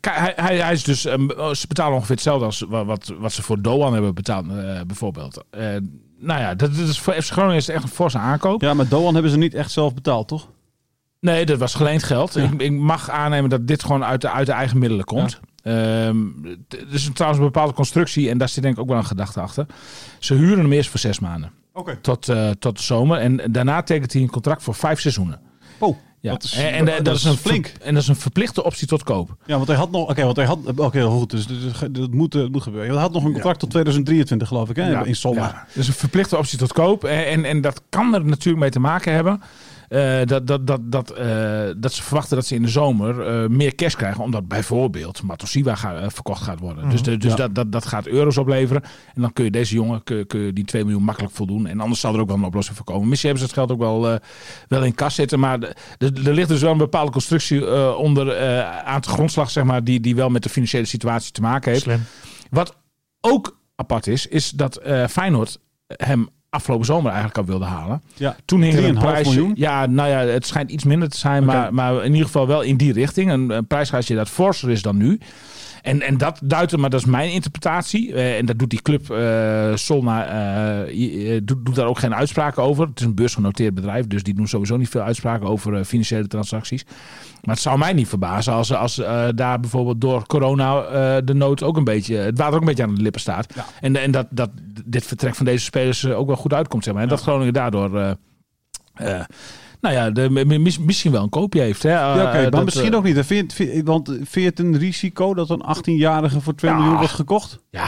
[0.00, 3.42] hij, hij, hij is dus, ehm, ze betalen ongeveer hetzelfde als wa- wat, wat ze
[3.42, 4.46] voor Doan hebben betaald,
[4.86, 5.44] bijvoorbeeld.
[6.18, 8.60] Nou ja, dat, dat is voor FC Groningen is het echt een forse aankoop.
[8.62, 10.48] ja, maar Doan hebben ze niet echt zelf betaald, toch?
[11.20, 12.34] Nee, dat was geleend geld.
[12.34, 12.42] Ja.
[12.42, 15.40] Ik, ik mag aannemen dat dit gewoon uit de, uit de eigen middelen komt.
[15.62, 16.16] Ehm,
[16.68, 19.04] het is een- trouwens een bepaalde constructie en daar zit denk ik ook wel een
[19.04, 19.66] gedachte achter.
[20.18, 21.50] Ze huren hem eerst voor zes maanden.
[22.00, 23.18] Tot, eh, tot de zomer.
[23.18, 25.40] En daarna tekent hij een contract voor vijf seizoenen.
[25.78, 26.30] Oh, Ja.
[26.32, 27.66] dat is, en, en, dat, dat is een flink.
[27.66, 29.36] ver- en dat is een verplichte optie tot koop.
[29.46, 30.10] Ja, want hij had nog.
[30.10, 30.58] Oké, want hij had.
[30.76, 31.30] Oké, goed.
[31.30, 32.90] Dus, dus, dat moet, eh, moet gebeuren.
[32.92, 35.06] Hij had nog een contract tot 2023, geloof ik, hè?
[35.06, 35.40] in Solna.
[35.40, 37.04] Ja, dus een verplichte optie tot koop.
[37.04, 39.42] En, en, en dat kan er natuurlijk mee te maken hebben.
[39.90, 43.48] Eh, dat, dat, dat, dat, eh, dat ze verwachten dat ze in de zomer eh,
[43.48, 44.22] meer cash krijgen.
[44.22, 46.88] Omdat bijvoorbeeld Matosiwa ga, eh, verkocht gaat worden.
[46.90, 47.36] Dus, de, dus Ja.
[47.36, 48.82] dat, dat, dat gaat euro's opleveren.
[49.14, 51.66] En dan kun je deze jongen kun, kun je die 2 miljoen makkelijk voldoen.
[51.66, 53.08] En anders zal er ook wel een oplossing voor komen.
[53.08, 54.18] Misschien hebben ze het geld ook wel,
[54.68, 55.40] wel in kas zitten.
[55.40, 55.62] Maar
[55.98, 58.38] er ligt dus wel een bepaalde constructie onder
[58.84, 59.50] aan de grondslag.
[59.50, 61.82] Zeg maar, die, die wel met de financiële situatie te maken heeft.
[61.84, 62.02] Slim.
[62.50, 62.76] Wat
[63.20, 68.02] ook apart is, is dat Feyenoord hem afgelopen zomer eigenlijk al wilde halen.
[68.14, 68.36] Ja.
[68.44, 69.26] Toen hing er een 3,5 prijs.
[69.26, 69.52] miljoen?
[69.54, 72.62] Ja, nou ja, het schijnt iets minder te zijn, maar, maar in ieder geval wel
[72.62, 73.30] in die richting.
[73.30, 73.66] Een, een
[74.16, 75.18] dat forser is dan nu.
[75.82, 78.14] En, en dat duidt, maar dat is mijn interpretatie.
[78.14, 80.26] eh, en dat doet die club eh Solna,
[80.86, 82.86] eh, doet, doet daar ook geen uitspraken over.
[82.86, 86.84] Het is een beursgenoteerd bedrijf, dus die doen sowieso niet veel uitspraken over financiële transacties.
[87.42, 88.94] Maar het zou mij niet verbazen als, als
[89.34, 92.94] daar bijvoorbeeld door corona de nood ook een beetje, het water ook een beetje aan
[92.94, 93.54] de lippen staat.
[93.80, 94.50] En, en dat, dat
[94.84, 96.84] dit vertrek van deze spelers ook wel goed uitkomt.
[96.84, 97.02] Zeg maar.
[97.02, 98.16] En dat Groningen daardoor,
[99.80, 101.82] nou ja, de, mis- misschien wel een koopje heeft.
[101.82, 101.90] Hè?
[101.90, 103.16] Ja, Eh, maar dat, misschien eh, ook niet.
[103.16, 103.24] hè.
[103.24, 106.76] Vind, vind, want vind je het een risico dat een 18-jarige voor 2 Ja.
[106.76, 107.58] miljoen wordt gekocht?
[107.70, 107.86] Ja,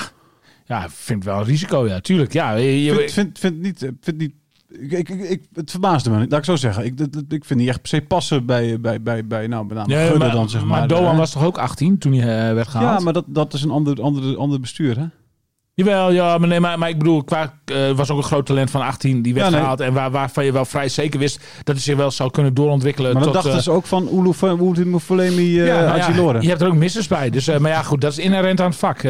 [0.66, 2.32] ja, vind het wel een risico, ja, tuurlijk.
[2.32, 3.90] Ja, je, je- Vind, vind, vind niet.
[4.00, 4.32] Vind niet
[4.78, 6.16] ik, ik, ik, het verbaasde me.
[6.18, 6.84] Laat ik zo zeggen.
[6.84, 9.66] Ik, dat- dat- ik vind niet echt per se passen bij, bij, bij, bij nou,
[9.68, 10.78] Gudde maar, dan, zeg maar.
[10.78, 12.98] maar Doan was toch ook 18 toen hij eh, werd gehaald?
[12.98, 15.04] Ja, maar dat, dat is een ander, ander, ander bestuur, hè?
[15.74, 18.70] Jawel, ja, maar, nee, maar, maar ik bedoel, qua eh, was ook een groot talent
[18.70, 19.60] van 18 die werd Ja, nee.
[19.60, 19.80] gehaald.
[19.80, 23.12] En waar, waarvan je wel vrij zeker wist dat hij zich wel zou kunnen doorontwikkelen.
[23.12, 26.60] Maar dan tot, dachten eh, ze ook van Ulu Mufulemi uh, ja, ja, je hebt
[26.60, 27.30] er ook missers bij.
[27.30, 29.04] Dus, eh, maar ja, goed, dat is inherent aan het vak.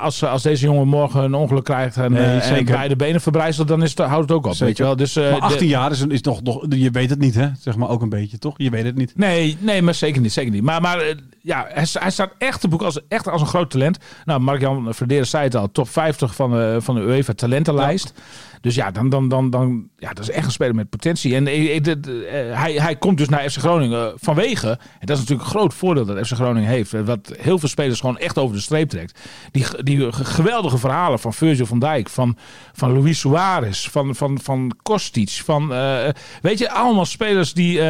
[0.00, 3.82] Als, als deze jongen morgen een ongeluk krijgt en, Nee, en beide benen verbrijzelt, dan
[3.82, 4.52] is het, houdt het ook op.
[4.52, 4.66] Zeker.
[4.66, 4.96] Weet je wel?
[4.96, 6.66] Dus, maar 18 de- jaar is, is nog, nog...
[6.68, 7.48] Je weet het niet, hè?
[7.58, 8.54] Zeg maar ook een beetje, toch?
[8.56, 9.12] Je weet het niet.
[9.16, 10.32] Nee, nee, maar zeker niet.
[10.32, 10.62] Zeker niet.
[10.62, 13.98] Maar, maar ja, hij, hij staat echt te boek als, echt als een groot talent.
[14.24, 15.70] Nou, Mark-Jan Verderen zei al.
[15.72, 18.12] Top 50 van de, van de UEFA talentenlijst.
[18.60, 21.34] Dus ja, dan, dan, dan, dan, ja, dat is echt een speler met potentie.
[21.34, 25.22] En eh, eh, eh, hij, hij komt dus naar FC Groningen vanwege, en dat is
[25.22, 28.56] natuurlijk een groot voordeel dat FC Groningen heeft, wat heel veel spelers gewoon echt over
[28.56, 29.20] de streep trekt.
[29.50, 32.36] Die, die geweldige verhalen van Virgil van Dijk, van,
[32.72, 35.68] van Luis Suarez, van, van, van Kostic, van,
[36.42, 37.80] weet je, allemaal spelers die,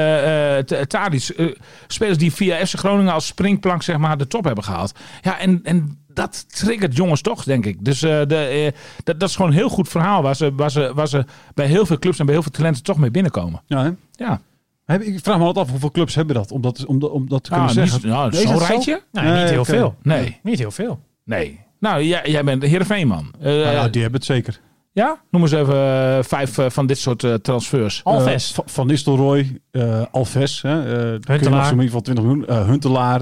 [1.36, 1.54] eh,
[1.86, 4.92] spelers die via FC Groningen als springplank zeg maar de top hebben gehaald.
[5.22, 7.84] Ja, en, en dat triggert jongens toch, denk ik.
[7.84, 8.72] Dus de,
[9.04, 11.66] dat, dat is gewoon een heel goed verhaal waar ze, waar, ze, waar ze bij
[11.66, 13.62] heel veel clubs en bij heel veel talenten toch mee binnenkomen.
[13.66, 13.90] Ja, hè?
[14.12, 14.40] Ja,
[14.84, 17.28] Heb- Ik vraag me altijd af hoeveel clubs hebben dat om dat, om dat, om
[17.28, 17.96] dat te kunnen ah, zeggen.
[18.02, 18.64] niet, nou, zo'n zo?
[18.66, 19.02] rijtje?
[19.12, 19.94] Nee, Nee, niet heel veel.
[20.02, 21.00] Nee, Niet heel veel.
[21.24, 21.64] nee.
[21.80, 23.32] Nou, jij, jij bent de Heerenveen man.
[23.38, 24.60] Eh, Nou, nou, die hebben het zeker.
[25.02, 25.20] Ja?
[25.30, 28.00] Noem eens even eh, vijf eh, van dit soort eh, transfers.
[28.04, 28.52] Alves.
[28.52, 31.64] Va- van Nistelrooy, eh, Alves, hè, kun je nog Huntelaar.
[31.64, 32.66] in ieder geval 20 miljoen.
[32.66, 33.20] Huntelaar,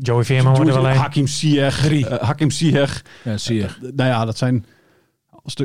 [0.00, 0.96] Joey Veerman wordt er wel een.
[0.96, 3.02] Hakim Ziyech, Hakim Ziyech.
[3.24, 3.66] Ja, zie je.
[3.80, 4.64] Nou ja, dat zijn.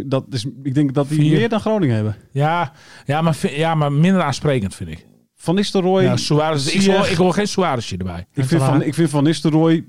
[0.06, 1.38] Dat is, ik denk dat die Vier.
[1.38, 2.16] meer dan Groningen hebben.
[2.32, 2.72] Ja,
[3.06, 5.06] ja, maar, ja, maar minder aansprekend vind ik.
[5.36, 6.98] Van Nistelrooy, Ja, Suarez, ik, Ziyech.
[6.98, 8.26] hoor, ik hoor geen Suarezje erbij.
[8.34, 9.86] ik, vind van, ik vind Van Nistelrooy,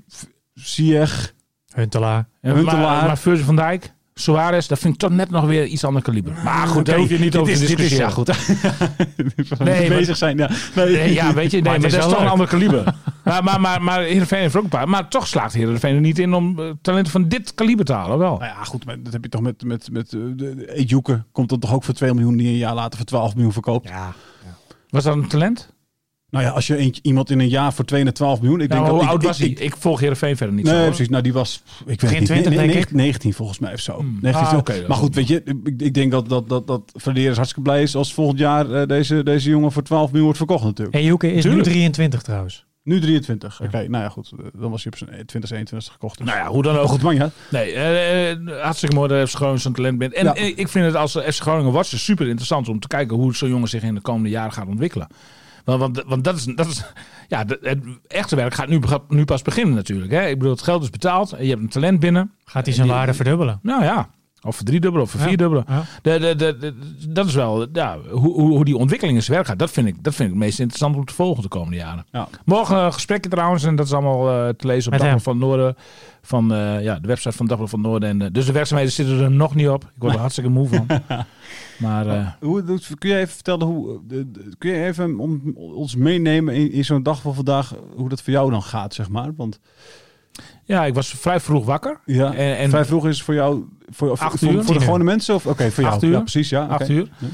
[0.53, 1.33] Ziyech,
[1.73, 2.27] Huntelaar.
[2.41, 2.81] En Huntelaar.
[2.81, 6.01] Maar, maar Virgil van Dijk, Suarez, dat vind ik toch net nog weer iets ander
[6.01, 6.33] kaliber.
[6.43, 8.05] Maar goed, daar hoef je niet over is, te discussiëren.
[8.05, 8.27] ja, goed.
[9.59, 10.37] Nee, bezig zijn.
[10.37, 11.13] Ja, nee.
[11.13, 12.95] Ja, weet je, nee, maar, dat is toch een ander kaliber.
[13.23, 14.89] maar, maar, maar, maar Heerenveen heeft ook een paar.
[14.89, 18.17] Maar toch slaagt Heerenveen er niet in om eh, talenten van dit kaliber te halen,
[18.17, 18.37] wel.
[18.37, 21.23] Nou ja, goed, maar dat heb je toch met, met, met eh, de, de Ejuke.
[21.31, 23.89] Komt dan toch ook voor 2 miljoen die een jaar later voor 12 miljoen verkoopt.
[23.89, 24.13] Ja.
[24.89, 25.73] Was dat een talent?
[26.31, 28.61] Nou ja, als je eentje, iemand in een jaar voor 2 naar 12 miljoen.
[28.61, 29.47] Ik Nou, denk hoe dat, ik- oud ik- was hij?
[29.47, 30.85] ik- Ik, volg Heerenveen verder niet Nee, zo.
[30.85, 31.09] precies.
[31.09, 32.91] Nou, die was, ik weet Begin niet, 20 nee, denk nee, ik.
[32.91, 33.97] 19 volgens mij of zo.
[33.97, 34.17] Hmm.
[34.21, 36.91] 19, Ah, oké, dat maar goed, weet je, ik, ik denk dat, dat, dat, dat
[37.03, 40.63] hartstikke blij is als volgend jaar eh, deze, deze jongen voor 12 miljoen wordt verkocht
[40.63, 40.95] natuurlijk.
[40.97, 41.65] En Joeke is Tuurlijk.
[41.65, 42.65] nu 23 trouwens.
[42.83, 43.61] Nu 23.
[43.63, 44.31] Oké, nou ja, goed.
[44.39, 46.17] eh, Dan was hij op zijn 2021 gekocht.
[46.17, 46.27] Dus.
[46.27, 46.87] Nou ja, hoe dan ook.
[46.87, 47.31] goed, man, ja.
[47.49, 50.13] Nee, eh, hartstikke mooi dat FC Groningen zo'n talent bent.
[50.13, 50.33] En Ja.
[50.35, 53.67] ik vind het als FC Groningen wordt super interessant om te kijken hoe zo'n jongen
[53.69, 55.07] zich in de komende jaren gaat ontwikkelen.
[55.63, 56.83] Want, want, dat is, dat is
[57.27, 60.11] ja, het echte werk gaat nu, nu pas beginnen natuurlijk.
[60.11, 60.27] Hè?
[60.27, 61.29] Ik bedoel, het geld is betaald.
[61.29, 62.31] Je hebt een talent binnen.
[62.45, 63.59] Gaat hij zijn Die- waarde verdubbelen?
[63.63, 64.09] Nou ja,
[64.43, 65.65] of verdriedubbelen of vierdubbelen.
[65.67, 65.83] Ja.
[66.01, 66.73] De, de, de, de-
[67.11, 69.59] dat is wel, ja, hoe, hoe, hoe die ontwikkeling in zijn werk gaat.
[69.59, 72.05] Dat vind, ik, dat vind ik het meest interessant om te volgen de komende jaren.
[72.11, 72.27] Ja.
[72.45, 73.63] Morgen een gesprekje trouwens.
[73.63, 75.75] En dat is allemaal eh, te lezen op Dagblad van het Noorden.
[76.21, 78.09] Van eh, ja, de website van Dagblad van het Noorden.
[78.09, 79.83] En, eh, dus de werkzaamheden zitten er nog niet op.
[79.83, 80.85] Ik word er hartstikke moe van.
[81.79, 82.63] Maar eh, Hoe,
[82.97, 83.99] kun je even vertellen hoe.
[84.57, 88.33] kun je even om, ons meenemen in, in zo'n dag van vandaag, hoe dat voor
[88.33, 89.31] jou dan gaat, zeg maar?
[89.35, 89.59] Want
[90.71, 91.99] ja, ik was vrij vroeg wakker.
[92.05, 93.65] ja, En, en vrij vroeg is voor jou.
[93.89, 94.53] Voor, voor, Acht voor, uur?
[94.53, 94.85] voor Tien de uur.
[94.85, 95.35] gewone mensen?
[95.35, 95.95] Of oké, voor jou.
[95.95, 96.11] Acht uur.
[96.11, 96.49] Ja, precies.
[96.49, 97.07] Ja, acht uur.
[97.17, 97.27] Ja.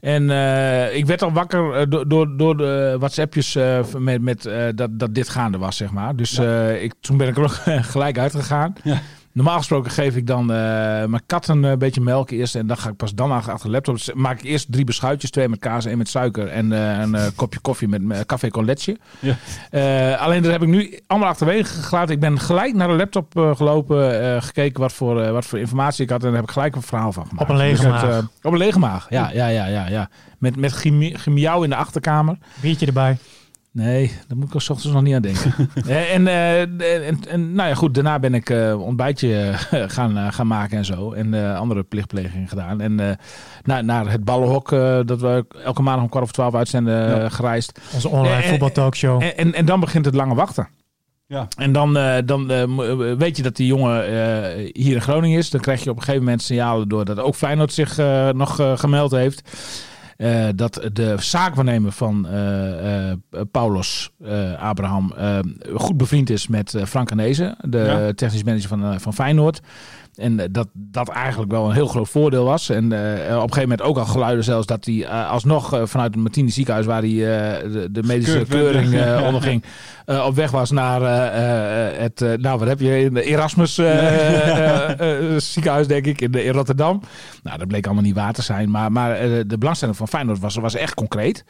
[0.00, 4.50] En eh, ik werd al wakker eh, door, door, door de WhatsAppjes eh, met, met
[4.74, 6.16] dat, dat dit gaande was, zeg maar.
[6.16, 6.38] Dus
[6.80, 7.58] ik, toen ben ik er ook
[7.94, 8.72] gelijk uitgegaan.
[8.82, 9.00] Ja.
[9.32, 10.56] Normaal gesproken geef ik dan eh,
[11.04, 12.54] mijn kat een eh, beetje melk eerst.
[12.54, 13.94] En dan ga ik pas dan achter de laptop.
[13.94, 15.30] Dus maak ik eerst drie beschuitjes.
[15.30, 16.48] Twee met kaas, één met suiker.
[16.48, 18.96] En eh, een eh, kopje koffie met uh, café con leche.
[19.18, 19.36] Ja.
[19.70, 22.14] Eh, alleen dat heb ik nu allemaal achterwege gelaten.
[22.14, 24.20] Ik ben gelijk naar de laptop eh, gelopen.
[24.34, 26.20] eh, gekeken wat voor, eh, wat voor informatie ik had.
[26.20, 27.42] En daar heb ik gelijk een verhaal van gemaakt.
[27.42, 28.24] Op een lege Dus het, maag.
[28.42, 29.30] op een lege maag, ja.
[29.32, 30.08] ja, ja, ja, ja.
[30.38, 31.16] Met, met chemie-
[31.62, 32.36] in de achterkamer.
[32.60, 33.16] Biertje erbij.
[33.72, 35.52] Nee, daar moet ik als ochtends nog niet aan denken.
[35.86, 36.60] Eh, en, eh,
[37.08, 39.52] en, en nou ja, goed, daarna ben ik eh ontbijtje
[39.96, 41.12] gaan, gaan maken en zo.
[41.12, 42.80] En andere plichtplegingen gedaan.
[42.80, 43.16] En eh,
[43.62, 44.70] naar, naar het ballenhok,
[45.06, 47.28] dat we elke maandag om kwart of twaalf uitzenden, Ja.
[47.28, 47.80] gereisd.
[47.94, 49.22] Onze online voetbaltalkshow.
[49.22, 50.68] En, en, en dan begint het lange wachten.
[51.26, 51.48] Ja.
[51.56, 52.46] En dan, dan
[53.18, 54.04] weet je dat die jongen
[54.72, 55.50] hier in Groningen is.
[55.50, 57.96] Dan krijg je op een gegeven moment signalen door dat ook Feyenoord zich
[58.32, 59.42] nog gemeld heeft.
[60.20, 63.16] Eh, dat de zaakwaarnemer van eh, eh,
[63.50, 65.14] Paulos eh, Abraham
[65.74, 68.12] goed bevriend is met Frank Anezen, de Ja.
[68.12, 69.60] technisch manager van, van Feyenoord.
[70.14, 72.68] En dat dat eigenlijk wel een heel groot voordeel was.
[72.68, 76.50] En op een gegeven moment ook al geluiden zelfs dat hij alsnog vanuit het Martini
[76.50, 79.22] ziekenhuis, waar hij de, de medische keuring ja.
[79.26, 79.64] onderging,
[80.06, 81.00] op weg was naar
[82.00, 83.74] het, nou wat heb je, in de Erasmus
[85.52, 87.00] ziekenhuis denk ik, in, de, in Rotterdam.
[87.42, 88.70] Nou, dat bleek allemaal niet waar te zijn.
[88.70, 91.44] Maar, maar de belangstelling van Feyenoord was, was echt concreet.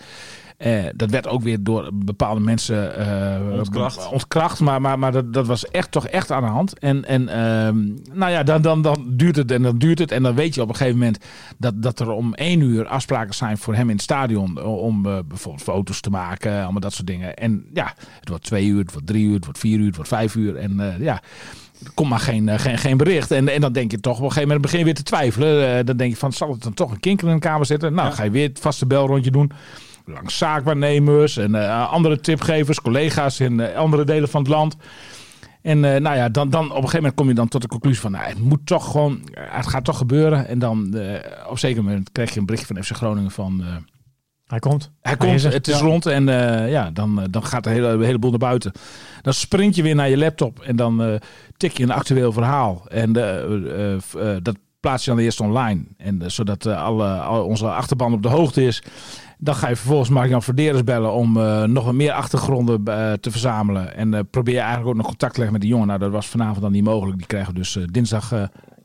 [0.61, 4.09] Eh, dat werd ook weer door bepaalde mensen eh, Ontkracht.
[4.09, 6.79] ontkracht maar, maar, maar dat, dat was echt toch echt aan de hand.
[6.79, 7.79] En, en ehm,
[8.12, 10.12] nou ja, dan, dan, dan duurt het en dan duurt het.
[10.12, 11.25] En dan weet je op een gegeven moment
[11.59, 14.62] dat, dat er om één uur afspraken zijn voor hem in het stadion.
[14.62, 17.37] Om eh, bijvoorbeeld foto's te maken, allemaal dat soort dingen.
[17.37, 19.96] En ja, het wordt twee uur, het wordt drie uur, het wordt vier uur, het
[19.96, 20.57] wordt vijf uur.
[20.57, 21.23] En ja,
[21.95, 23.31] komt maar geen, eh, geen, geen bericht.
[23.31, 25.79] En, en dan denk je toch op een gegeven moment begin je weer te twijfelen.
[25.79, 27.95] Eh, dan denk je van, zal het dan toch een kinker in de kamer zetten?
[27.95, 29.51] Nou, ga je weer het vaste belrondje doen.
[30.05, 34.77] Langs zaakwaarnemers en eh, andere tipgevers, collega's in andere delen van het land.
[35.62, 38.01] En nou ja, dan, dan op een gegeven moment kom je dan tot de conclusie
[38.01, 40.47] van, nou, het moet toch gewoon, het gaat toch gebeuren.
[40.47, 40.87] En dan
[41.45, 43.64] op een zeker moment krijg je een berichtje van FC Groningen van,
[44.51, 44.83] Hij komt.
[44.83, 45.85] hij Hij komt, is het is Ja.
[45.85, 48.73] rond en eh, ja, dan, eh, dan gaat de hele, hele boel naar buiten.
[49.23, 51.15] Dan sprint je weer naar je laptop en dan eh,
[51.57, 52.83] tik je een actueel verhaal.
[52.89, 55.83] En eh, dat plaats je dan eerst online.
[55.97, 58.83] En, zodat alle, al onze achterban op de hoogte is.
[59.39, 61.33] Dan ga je vervolgens Mark-Jan Verderes bellen om
[61.73, 62.85] nog wat meer achtergronden
[63.21, 63.97] te verzamelen.
[63.97, 65.87] En probeer je eigenlijk ook nog contact te leggen met die jongen.
[65.87, 67.19] Nou, dat was vanavond dan niet mogelijk.
[67.19, 68.33] Die krijgen we dus dinsdag,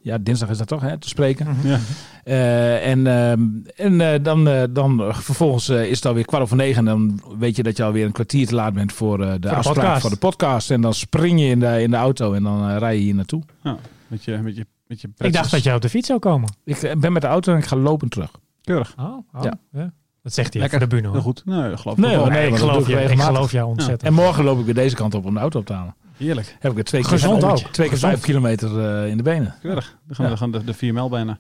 [0.06, 1.48] ja, dinsdag is dat toch, hè, te spreken.
[1.64, 1.80] Ja.
[2.24, 3.42] Eh, en ehm,
[3.76, 6.78] en eh, dan, eh, dan vervolgens eh, is het alweer kwart over negen.
[6.78, 9.40] En dan weet je dat je alweer een kwartier te laat bent voor eh, de
[9.40, 10.02] de afspraak podcast.
[10.02, 10.72] voor de podcast.
[10.72, 13.42] En dan spring je in de, in de auto en dan rij je hier naartoe.
[13.64, 16.20] Ja, met je, met je, met je Ik dacht dat jij op de fiets zou
[16.20, 16.50] komen.
[16.64, 18.32] Ik ben met de auto en ik ga lopen terug.
[18.64, 18.94] Keurig.
[19.00, 19.54] Oh, oh, Ja.
[19.72, 19.94] ja.
[20.22, 20.80] Dat zegt hij Lekker.
[20.80, 21.22] voor de bühne hoor.
[21.22, 21.42] goed.
[21.46, 24.04] Nee, geloof ik Nee, Nee, ik geloof, je, ik geloof jou ontzettend.
[24.04, 25.96] En morgen loop ik weer deze kant op om de auto op te halen.
[26.18, 26.56] Heerlijk.
[26.60, 27.58] Heb ik er twee keer, Gezond ook.
[27.58, 29.56] twee keer vijf kilometer eh, in de benen.
[29.62, 29.98] Keurig.
[30.08, 30.38] Dan gaan, we Ja.
[30.38, 31.40] gaan de, de vier mijl bijna.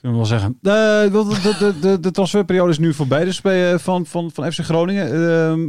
[0.00, 0.58] Kunnen we wel zeggen.
[0.62, 0.72] Eh,
[1.12, 4.52] de, de, de, de, de transferperiode is nu voorbij dus bij, eh, van, van, van
[4.52, 5.12] FC Groningen.
[5.12, 5.60] Ehm,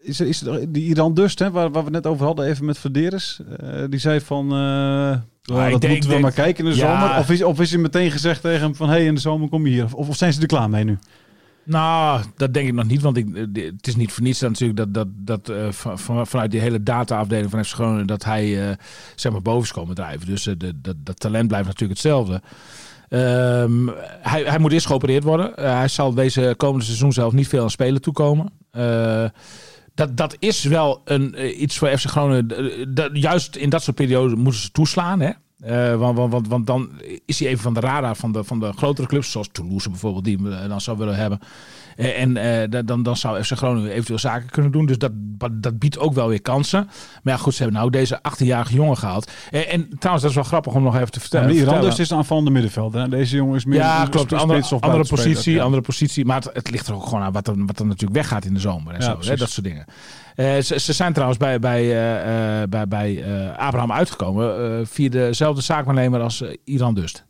[0.00, 2.46] is, er, is er, die Iran Dust, hè, waar, waar we het net over hadden,
[2.46, 3.40] even met Verderes.
[3.60, 6.70] eh, die zei van, eh, "Oh, ik dat denk- moeten we denk- maar kijken in
[6.70, 7.00] de Ja.
[7.00, 7.18] zomer.
[7.18, 9.48] Of is, of is hij meteen gezegd tegen hem van, hé, hey, in de zomer
[9.48, 9.84] kom je hier.
[9.84, 10.98] Of, of zijn ze er klaar mee nu?
[11.66, 13.02] Nou, dat denk ik nog niet.
[13.02, 16.26] Want ik, eh, het is niet voor niets natuurlijk dat, dat, dat eh, van, van-
[16.26, 18.06] vanuit die hele data-afdeling van FC Groningen...
[18.06, 18.76] dat hij eh,
[19.14, 20.26] zeg maar boven is komen drijven.
[20.26, 22.42] Dus de, dat, talent blijft natuurlijk hetzelfde.
[23.08, 23.86] Ehm,
[24.20, 25.52] hij, hij moet eerst geopereerd worden.
[25.54, 28.52] Hij zal deze komende seizoen zelf niet veel aan spelen toekomen.
[29.94, 32.94] Dat, dat is wel een, iets voor FC Groningen.
[32.94, 35.20] Dat, juist in dat soort perioden moeten ze toeslaan.
[35.20, 35.30] Hè?
[35.60, 36.90] Eh, want, want, want, want dan
[37.24, 40.24] is hij even van de radar van de, van de grotere clubs, zoals Toulouse bijvoorbeeld,
[40.24, 41.40] die hem eh, dan zou willen hebben.
[41.96, 44.86] Eh, en eh, da- dan, dan zou FC Groningen eventueel zaken kunnen doen.
[44.86, 45.10] Dus dat,
[45.52, 46.84] dat biedt ook wel weer kansen.
[47.22, 49.30] Maar ja, goed, ze hebben nou deze 18-jarige jongen gehaald.
[49.50, 51.46] Eh, en trouwens, dat is wel grappig om nog even te Ja, vertellen.
[51.46, 51.78] maar vertellen.
[51.80, 53.00] Irandus is een aanvallende middenvelder.
[53.00, 53.08] hè.
[53.08, 54.32] Deze jongen is meer Ja, een klopt.
[54.32, 55.26] Andere, of andere buitenspeler.
[55.34, 55.62] positie, Ja.
[55.62, 56.24] andere positie.
[56.24, 58.54] Maar het, het ligt er ook gewoon aan wat er, wat er natuurlijk weggaat in
[58.54, 58.94] de zomer.
[58.94, 59.84] En Ja, zo, hè, dat soort dingen.
[60.64, 61.86] Ze, ze zijn trouwens bij, bij,
[62.68, 63.24] bij, bij
[63.56, 67.24] Abraham uitgekomen via dezelfde zaakwaarnemer als Iran Dust.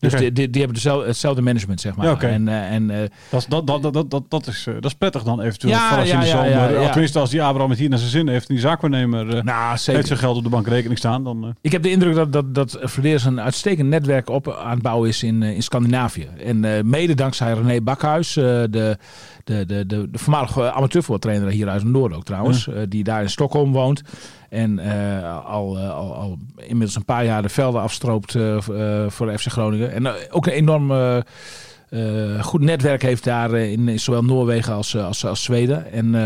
[0.00, 2.06] Dus die, die, die hebben dezelfde, hetzelfde management, zeg maar.
[2.06, 2.20] Ja.
[2.20, 5.22] En, eh, en eh, Dat, is- dat, dat, dat, dat, is, eh, dat is prettig
[5.22, 5.72] dan eventueel.
[5.72, 6.90] Ja, als in de ja, zomer, ja.
[6.90, 10.06] Tenminste, als die Abraham het hier naar zijn zin heeft en die zaakwaarnemer nou, heeft
[10.06, 11.54] zijn geld op de bankrekening staan, dan...
[11.60, 12.78] Ik heb de indruk dat, dat, dat
[13.24, 16.28] een uitstekend netwerk op aan het bouwen is in, in Scandinavië.
[16.44, 18.98] En mede dankzij René Bakhuis, de,
[19.50, 22.68] de, de, de, de voormalige amateurvoortrainer hier uit het noorden ook trouwens.
[22.68, 24.02] eh, die daar in Stockholm woont.
[24.48, 29.10] En eh, al, eh, al, al inmiddels een paar jaar de velden afstroopt eh, eh,
[29.10, 29.92] voor FC Groningen.
[29.92, 31.16] En eh, ook een enorm eh,
[31.90, 35.92] eh, goed netwerk heeft daar eh, in, in zowel Noorwegen als, eh, als, als Zweden.
[35.92, 36.24] En eh,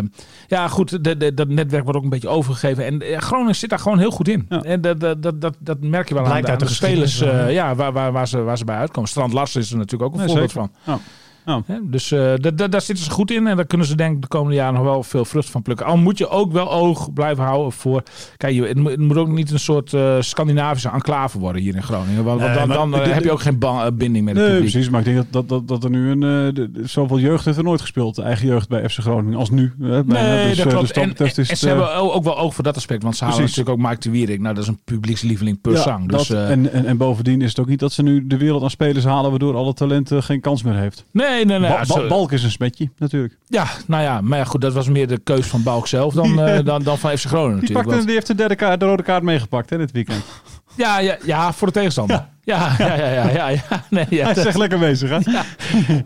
[0.48, 2.84] ja, goed, de, de, dat netwerk wordt ook een beetje overgegeven.
[2.84, 4.46] En eh, Groningen zit daar gewoon heel goed in.
[4.48, 4.62] Ja.
[4.62, 7.20] En dat, dat, dat, dat, merk je wel Blijkt aan, de- aan de de spelers
[7.20, 7.46] eh, ja.
[7.46, 9.08] ja, waar, waar, waar, ze, waar ze bij uitkomen.
[9.08, 10.68] Strand Larsen is er natuurlijk ook een Nee, voorbeeld zeker.
[10.84, 10.94] van.
[10.94, 11.00] Ja.
[11.44, 13.46] Hè, Dus da- daar zitten ze goed in.
[13.46, 15.86] En daar kunnen ze denk ik de komende jaren nog wel veel vrucht van plukken.
[15.86, 18.02] Al moet je ook wel oog blijven houden voor...
[18.36, 21.74] Kijk, je, het, moet, het moet ook niet een soort eh, Scandinavische enclave worden hier
[21.74, 22.24] in Groningen.
[22.24, 23.58] Want, dan, dan eh, heb je ook geen
[23.94, 24.70] binding met het Nee, publiek.
[24.72, 24.90] precies.
[24.90, 26.20] Maar ik denk dat, dat, dat, dat er nu een...
[26.54, 28.18] de- zoveel jeugd heeft er nooit gespeeld.
[28.18, 29.72] Eigen jeugd bij FC Groningen als nu.
[29.80, 30.04] Hè.
[30.04, 30.94] Nee, dus, dat klopt.
[30.94, 33.02] dus en, en- ze hebben ook wel oog voor dat aspect.
[33.02, 33.56] Want ze halen Precies.
[33.56, 34.40] natuurlijk ook Mike de Wierik.
[34.40, 36.08] Nou, dat is een publiekslieveling per ja, zang.
[36.08, 38.62] Dus, dat, en, en, en bovendien is het ook niet dat ze nu de wereld
[38.62, 39.30] aan spelers halen...
[39.30, 41.04] waardoor alle talenten geen kans meer heeft.
[41.10, 41.60] nee, nee, nee.
[41.60, 43.38] Ba- ja, Ba- zo- Balk is een smetje, natuurlijk.
[43.48, 44.20] ja, nou ja.
[44.20, 46.98] Maar ja, goed, dat was meer de keus van Balk zelf dan, eh, dan, dan
[46.98, 47.72] van FC Groningen Die, natuurlijk.
[47.74, 50.24] pakte, Want- die heeft de, derde kaart, de rode kaart meegepakt hè, dit weekend.
[50.76, 52.24] ja, ja, ja, voor de tegenstander.
[52.46, 53.48] Ja, ja, ja, ja, ja.
[53.48, 55.18] ja, Nee, ja, Hij is echt lekker bezig, hè?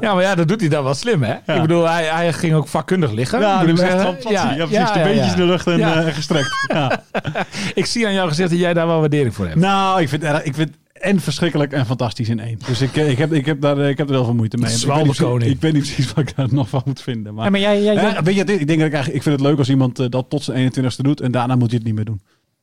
[0.01, 1.35] ja, maar ja, dat doet hij dan wel slim, hè?
[1.55, 3.41] Ik bedoel, hij, hij ging ook vakkundig liggen.
[3.41, 4.31] Ja, was echt fantastisch.
[4.31, 4.71] Ja, precies.
[4.77, 5.33] ja, de ja, beentjes ja.
[5.33, 6.03] in de lucht en Ja.
[6.03, 6.49] eh, gestrekt.
[6.69, 7.03] Ja.
[7.75, 9.59] Ik zie aan jou gezegd dat jij daar wel waardering voor hebt.
[9.59, 12.59] Nou, ik vind, erg- ik vind en verschrikkelijk en fantastisch in één.
[12.67, 14.57] Dus ik, eh, ik, heb, ik, heb, daar, eh, ik heb er wel veel moeite
[14.57, 14.65] mee.
[14.67, 15.39] Ik weet, niet, Zwalbekoning.
[15.39, 17.35] precies- ik weet niet precies wat ik daar nog van moet vinden.
[17.35, 19.23] Maar, Ja, maar jij, jij, jij- Ja, weet je, ik denk dat ik eigenlijk, ik
[19.23, 21.77] vind het leuk als iemand eh, dat tot zijn 21ste doet en daarna moet hij
[21.77, 22.21] het niet meer doen.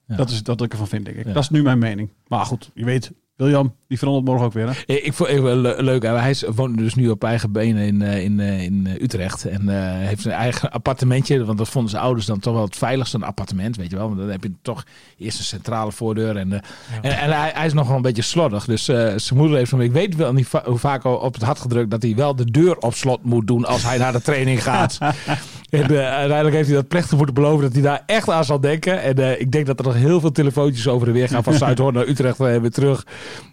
[0.07, 0.15] Ja.
[0.15, 1.25] Dat is dat ik ervan vind, denk ik.
[1.25, 1.33] Ja.
[1.33, 2.09] Dat is nu mijn mening.
[2.27, 4.67] Maar goed, je weet, William, die verandert morgen ook weer.
[4.67, 4.73] Hè?
[4.85, 6.03] Eh, Ik vond het wel le- leuk.
[6.03, 6.09] hè.
[6.09, 9.45] Hij is- woont dus nu op eigen benen in, eh, in, eh, in eh, Utrecht.
[9.45, 11.45] En eh, heeft zijn eigen appartementje.
[11.45, 13.75] Want dat vonden zijn ouders dan toch wel het veiligste een appartement.
[13.75, 14.07] Weet je wel.
[14.07, 14.83] Want dan heb je toch
[15.17, 16.37] eerst een centrale voordeur.
[16.37, 16.59] En, eh,
[17.01, 18.65] en, en hij, hij is nog wel een beetje slordig.
[18.65, 19.81] Dus eh, zijn moeder heeft hem.
[19.81, 21.91] Ik weet wel niet va- hoe vaak al op het hart gedrukt.
[21.91, 23.65] dat hij wel de deur op slot moet doen.
[23.65, 24.97] als hij naar de training gaat.
[25.81, 28.59] En eh, uiteindelijk heeft hij dat plechtig moeten beloven dat hij daar echt aan zal
[28.59, 29.01] denken.
[29.01, 31.53] En eh, ik denk dat er nog heel veel telefoontjes over en weer gaan van
[31.53, 33.05] Zuidhoorn naar Utrecht en weer terug.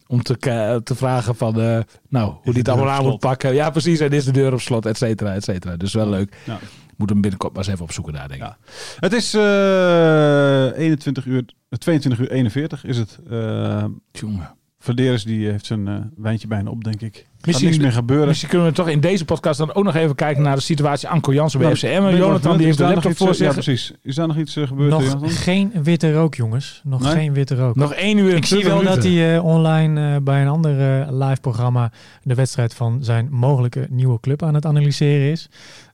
[0.07, 3.55] Om te, vragen van, eh, nou, hoe die het allemaal aan moet pakken.
[3.55, 4.01] Ja, precies.
[4.01, 5.77] En is de deur op slot, et cetera, et cetera.
[5.77, 6.37] Dus wel leuk.
[6.45, 6.59] Ja.
[6.97, 8.47] Moet hem binnenkort maar eens even opzoeken daar, denk ik.
[8.47, 8.57] Ja.
[9.01, 11.45] Het is eh 21 uur,
[11.79, 13.19] 22 uur 41 is het.
[13.31, 14.61] Eh Tjonge.
[14.83, 17.27] Verderes die heeft zijn eh, wijntje bijna op, denk ik.
[17.43, 18.27] Er Misschien- niks meer gebeuren.
[18.29, 21.09] Misschien kunnen we toch in deze podcast dan ook nog even kijken naar de situatie
[21.09, 21.87] Anko Jansen bij Nou, FCM.
[21.89, 23.47] je wel Jonathan die heeft de laptop iets, eh, voor zich.
[23.47, 23.93] Ja, precies.
[24.03, 24.91] Is daar nog iets eh, gebeurd?
[24.91, 25.29] nog Jonathan?
[25.31, 26.81] geen witte rook, jongens.
[26.85, 27.13] Nog Nee?
[27.13, 27.75] geen witte rook.
[27.77, 30.73] Nog één uur Ik zie 20 wel dat hij eh, online eh, bij een ander
[31.15, 35.49] live programma de wedstrijd van zijn mogelijke nieuwe club aan het analyseren is.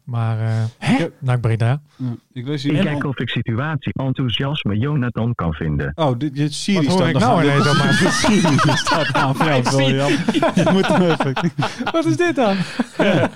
[0.08, 1.80] Maar eh naar Breda.
[1.96, 5.92] Ja, ik lees hier kijk of ik situatie enthousiasme Jonathan kan vinden.
[5.94, 9.34] Oh, dit, dit Siri Wat hoor staat ik nou ineens mijn- dit Siri staat aan
[9.36, 10.08] voor jou, William.
[10.54, 11.34] Je moet hem even...
[11.92, 12.56] Wat is dit dan?
[12.96, 13.30] Het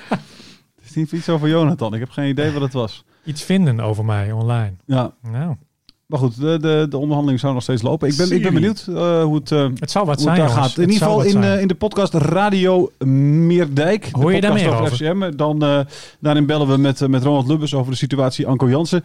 [0.84, 1.94] is niet iets over Jonathan.
[1.94, 3.04] Ik heb geen idee wat het was.
[3.24, 4.72] Iets vinden over mij online.
[4.84, 5.56] Ja, Nou,
[6.12, 8.08] maar goed, de, de, de onderhandeling zou nog steeds lopen.
[8.08, 10.46] Ik ben, ik ben benieuwd eh, hoe het, eh, het zal wat hoe het zijn,
[10.48, 10.66] daar jongens.
[10.74, 10.76] gaat.
[10.76, 14.08] In ieder geval in, eh, in de podcast Radio Meerdijk.
[14.12, 15.36] Hoor de je daar podcast meer over FCM.
[15.36, 15.80] Dan, eh,
[16.20, 19.02] daarin bellen we met, met Ronald Lubbers over de situatie Anko Jansen.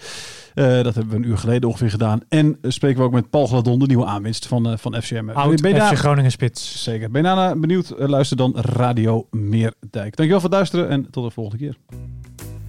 [0.53, 2.19] Eh, dat hebben we een uur geleden ongeveer gedaan.
[2.29, 5.29] En spreken we ook met Paul Gladon, de nieuwe aanwinst van, eh, van FCM.
[5.33, 6.83] Oud ben je daar- FC Groningen spits.
[6.83, 7.11] Zeker.
[7.11, 7.93] Ben je daarna benieuwd?
[7.97, 9.75] Luister dan Radio Meerdijk.
[9.91, 11.77] Dankjewel voor het luisteren en tot de volgende keer.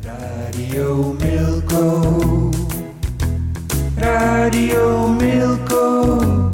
[0.02, 2.50] Radio Milko.
[4.00, 6.50] Radio Milko.